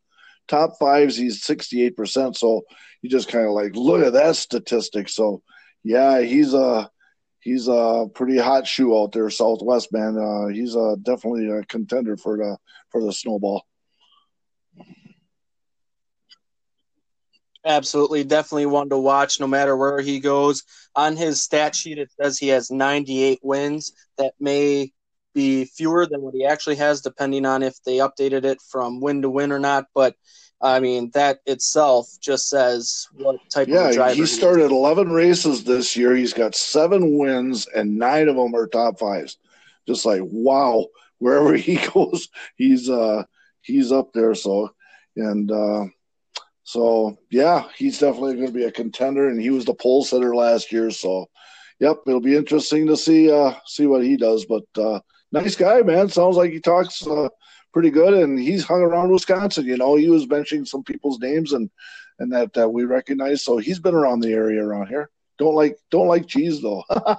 top 0.47 0.77
fives, 0.79 1.15
he's 1.17 1.43
68%. 1.43 2.35
So 2.35 2.63
you 3.01 3.09
just 3.09 3.29
kind 3.29 3.45
of 3.45 3.51
like 3.51 3.75
look 3.75 4.05
at 4.05 4.13
that 4.13 4.35
statistic. 4.35 5.09
So 5.09 5.41
yeah, 5.83 6.21
he's 6.21 6.53
a 6.53 6.89
he's 7.39 7.67
a 7.67 8.07
pretty 8.13 8.37
hot 8.37 8.67
shoe 8.67 8.97
out 8.97 9.11
there, 9.11 9.29
Southwest 9.29 9.91
man. 9.91 10.17
Uh, 10.17 10.47
he's 10.47 10.75
a, 10.75 10.97
definitely 11.01 11.47
a 11.49 11.63
contender 11.63 12.17
for 12.17 12.37
the 12.37 12.57
for 12.91 13.03
the 13.03 13.13
snowball. 13.13 13.63
Absolutely, 17.65 18.23
definitely 18.23 18.65
one 18.65 18.89
to 18.89 18.97
watch 18.97 19.39
no 19.39 19.47
matter 19.47 19.75
where 19.75 19.99
he 19.99 20.19
goes. 20.19 20.63
On 20.95 21.17
his 21.17 21.43
stat 21.43 21.75
sheet, 21.75 21.97
it 21.97 22.09
says 22.19 22.37
he 22.37 22.47
has 22.47 22.71
98 22.71 23.39
wins. 23.43 23.91
That 24.17 24.33
may 24.39 24.93
be 25.37 25.65
fewer 25.65 26.07
than 26.07 26.21
what 26.21 26.33
he 26.33 26.43
actually 26.43 26.77
has, 26.77 27.01
depending 27.01 27.45
on 27.45 27.61
if 27.61 27.75
they 27.83 27.97
updated 27.97 28.43
it 28.43 28.59
from 28.59 28.99
win 28.99 29.21
to 29.21 29.29
win 29.29 29.51
or 29.51 29.59
not. 29.59 29.85
But 29.93 30.15
I 30.59 30.79
mean, 30.79 31.11
that 31.13 31.41
itself 31.45 32.07
just 32.19 32.49
says 32.49 33.05
what 33.13 33.37
type 33.51 33.67
yeah, 33.67 33.89
of 33.89 33.93
driver. 33.93 34.15
he 34.15 34.25
started 34.25 34.71
11 34.71 35.11
races 35.11 35.63
this 35.63 35.95
year. 35.95 36.15
He's 36.15 36.33
got 36.33 36.55
seven 36.55 37.19
wins, 37.19 37.67
and 37.67 37.99
nine 37.99 38.29
of 38.29 38.35
them 38.35 38.55
are 38.55 38.65
top 38.65 38.97
fives. 38.97 39.37
Just 39.87 40.07
like 40.07 40.21
wow, 40.23 40.87
wherever 41.19 41.53
he 41.53 41.75
goes, 41.93 42.29
he's 42.55 42.89
uh 42.89 43.23
he's 43.61 43.91
up 43.91 44.13
there. 44.13 44.33
So 44.33 44.71
and 45.15 45.51
uh, 45.51 45.85
so 46.63 47.19
yeah, 47.29 47.67
he's 47.77 47.99
definitely 47.99 48.33
going 48.33 48.47
to 48.47 48.53
be 48.53 48.65
a 48.65 48.71
contender, 48.71 49.29
and 49.29 49.39
he 49.39 49.51
was 49.51 49.65
the 49.65 49.75
pole 49.75 50.03
sitter 50.03 50.35
last 50.35 50.71
year. 50.71 50.89
So 50.89 51.27
yep, 51.79 51.97
it'll 52.07 52.21
be 52.21 52.35
interesting 52.35 52.87
to 52.87 52.97
see 52.97 53.31
uh 53.31 53.53
see 53.67 53.85
what 53.85 54.03
he 54.03 54.17
does. 54.17 54.45
But 54.45 54.65
uh, 54.75 54.99
nice 55.31 55.55
guy, 55.55 55.81
man. 55.81 56.09
Sounds 56.09 56.37
like 56.37 56.51
he 56.51 56.59
talks. 56.59 57.05
Uh, 57.05 57.29
pretty 57.73 57.91
good, 57.91 58.13
and 58.13 58.39
he's 58.39 58.63
hung 58.63 58.81
around 58.81 59.11
Wisconsin. 59.11 59.65
You 59.65 59.77
know, 59.77 59.95
he 59.95 60.09
was 60.09 60.27
mentioning 60.27 60.65
some 60.65 60.83
people's 60.83 61.19
names 61.19 61.53
and 61.53 61.69
and 62.19 62.33
that 62.33 62.53
that 62.53 62.69
we 62.69 62.85
recognize. 62.85 63.43
So 63.43 63.57
he's 63.57 63.79
been 63.79 63.93
around 63.95 64.21
the 64.21 64.33
area 64.33 64.63
around 64.63 64.87
here. 64.87 65.09
Don't 65.37 65.53
like 65.55 65.77
don't 65.91 66.07
like 66.07 66.27
cheese 66.27 66.61
though. 66.61 66.83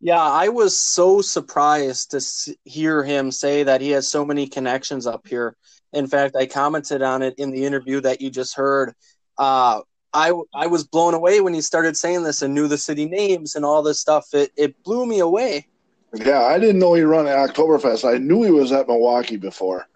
yeah, 0.00 0.22
I 0.22 0.48
was 0.48 0.78
so 0.78 1.20
surprised 1.20 2.12
to 2.12 2.56
hear 2.64 3.04
him 3.04 3.30
say 3.30 3.64
that 3.64 3.80
he 3.80 3.90
has 3.90 4.08
so 4.08 4.24
many 4.24 4.46
connections 4.46 5.06
up 5.06 5.26
here. 5.26 5.56
In 5.92 6.06
fact, 6.06 6.34
I 6.34 6.46
commented 6.46 7.02
on 7.02 7.22
it 7.22 7.34
in 7.38 7.50
the 7.50 7.64
interview 7.64 8.00
that 8.00 8.20
you 8.20 8.30
just 8.30 8.56
heard. 8.56 8.94
Uh, 9.36 9.82
I 10.14 10.32
I 10.54 10.68
was 10.68 10.84
blown 10.84 11.12
away 11.12 11.40
when 11.40 11.52
he 11.52 11.60
started 11.60 11.96
saying 11.96 12.22
this 12.22 12.40
and 12.40 12.54
knew 12.54 12.68
the 12.68 12.78
city 12.78 13.04
names 13.04 13.56
and 13.56 13.64
all 13.64 13.82
this 13.82 14.00
stuff. 14.00 14.32
It 14.32 14.52
it 14.56 14.82
blew 14.84 15.04
me 15.04 15.18
away. 15.18 15.66
Yeah, 16.14 16.42
I 16.42 16.58
didn't 16.60 16.78
know 16.78 16.94
he 16.94 17.02
run 17.02 17.26
at 17.26 17.50
Oktoberfest. 17.50 18.08
I 18.08 18.18
knew 18.18 18.44
he 18.44 18.52
was 18.52 18.70
at 18.70 18.86
Milwaukee 18.86 19.36
before. 19.36 19.86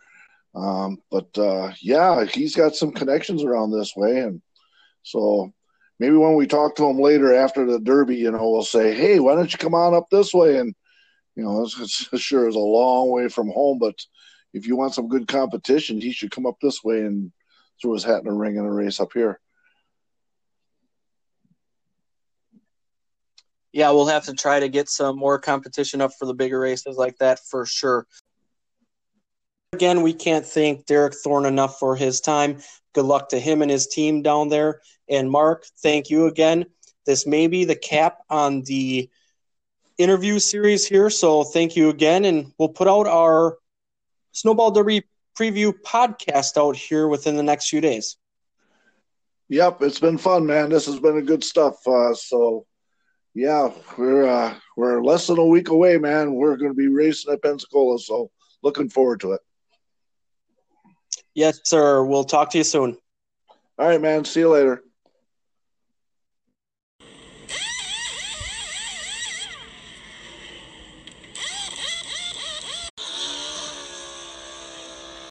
Um, 0.55 1.01
but 1.11 1.39
uh, 1.39 1.73
yeah, 1.81 2.25
he's 2.25 2.57
got 2.57 2.75
some 2.75 2.91
connections 2.91 3.45
around 3.45 3.71
this 3.71 3.95
way, 3.95 4.19
and 4.19 4.43
so 5.05 5.53
maybe 6.01 6.17
when 6.17 6.35
we 6.35 6.49
talk 6.49 6.75
to 6.77 6.87
him 6.87 6.99
later 6.99 7.33
after 7.33 7.65
the 7.65 7.79
Derby, 7.79 8.17
you 8.17 8.33
know, 8.33 8.51
we'll 8.51 8.65
say, 8.65 8.95
"Hey, 8.95 9.21
why 9.21 9.37
don't 9.37 9.53
you 9.53 9.59
come 9.59 9.75
on 9.75 9.95
up 9.95 10.11
this 10.11 10.35
way?" 10.35 10.59
And 10.59 10.75
you 11.37 11.45
know, 11.45 11.63
it's, 11.63 11.79
it's 12.11 12.21
sure 12.21 12.49
is 12.49 12.57
a 12.57 12.59
long 12.59 13.11
way 13.11 13.29
from 13.29 13.51
home, 13.51 13.79
but 13.79 13.95
if 14.53 14.67
you 14.67 14.75
want 14.75 14.95
some 14.95 15.09
good 15.09 15.29
competition, 15.29 16.01
he 16.01 16.11
should 16.11 16.33
come 16.33 16.47
up 16.47 16.57
this 16.61 16.83
way 16.83 17.03
and 17.03 17.31
throw 17.81 17.93
his 17.93 18.03
hat 18.03 18.19
in 18.19 18.25
the 18.25 18.33
ring 18.33 18.57
in 18.57 18.65
a 18.65 18.73
race 18.73 18.99
up 18.99 19.13
here. 19.13 19.39
Yeah, 23.73 23.91
we'll 23.91 24.07
have 24.07 24.25
to 24.25 24.35
try 24.35 24.61
to 24.61 24.69
get 24.69 24.89
some 24.89 25.19
more 25.19 25.39
competition 25.39 26.01
up 26.01 26.13
for 26.19 26.27
the 26.27 26.35
bigger 26.35 26.59
races 26.59 26.97
like 26.97 27.19
that 27.19 27.41
for 27.51 27.67
sure. 27.67 28.07
Again, 29.73 30.03
we 30.03 30.15
can't 30.15 30.47
thank 30.47 30.87
Derek 30.87 31.15
Thorn 31.15 31.45
enough 31.45 31.79
for 31.79 31.95
his 31.95 32.21
time. 32.21 32.59
Good 32.95 33.05
luck 33.05 33.29
to 33.31 33.39
him 33.39 33.61
and 33.61 33.71
his 33.71 33.87
team 33.87 34.23
down 34.23 34.49
there. 34.49 34.81
And 35.09 35.31
Mark, 35.31 35.67
thank 35.83 36.09
you 36.09 36.27
again. 36.27 36.67
This 37.05 37.27
may 37.27 37.47
be 37.47 37.65
the 37.65 37.77
cap 37.77 38.19
on 38.31 38.63
the 38.63 39.11
interview 39.99 40.39
series 40.39 40.87
here. 40.87 41.11
So 41.11 41.45
thank 41.45 41.77
you 41.77 41.91
again. 41.91 42.25
And 42.25 42.53
we'll 42.59 42.71
put 42.71 42.89
out 42.89 43.07
our 43.07 43.59
Snowball 44.33 44.71
Derby 44.71 45.05
preview 45.39 45.73
podcast 45.87 46.57
out 46.57 46.77
here 46.77 47.07
within 47.07 47.37
the 47.37 47.43
next 47.43 47.69
few 47.69 47.81
days. 47.81 48.17
Yep, 49.49 49.83
it's 49.83 50.01
been 50.01 50.19
fun, 50.19 50.47
man. 50.47 50.69
This 50.69 50.87
has 50.87 51.01
been 51.01 51.17
a 51.17 51.23
good 51.23 51.43
stuff. 51.43 51.87
Uh, 51.87 52.15
so, 52.15 52.67
yeah, 53.35 53.71
we're 53.97 54.29
uh, 54.29 54.55
we're 54.77 55.03
less 55.03 55.27
than 55.27 55.39
a 55.39 55.45
week 55.45 55.69
away, 55.69 55.99
man. 55.99 56.35
We're 56.35 56.57
going 56.57 56.71
to 56.71 56.77
be 56.77 56.89
racing 56.89 57.33
at 57.33 57.43
Pensacola, 57.43 57.99
so 57.99 58.31
looking 58.63 58.89
forward 58.89 59.21
to 59.21 59.33
it. 59.33 59.41
Yes, 61.35 61.61
sir. 61.65 62.05
We'll 62.05 62.25
talk 62.25 62.51
to 62.51 62.59
you 62.59 62.65
soon. 62.65 62.97
All 63.79 63.87
right, 63.87 64.01
man. 64.01 64.25
See 64.25 64.41
you 64.41 64.51
later. 64.51 64.83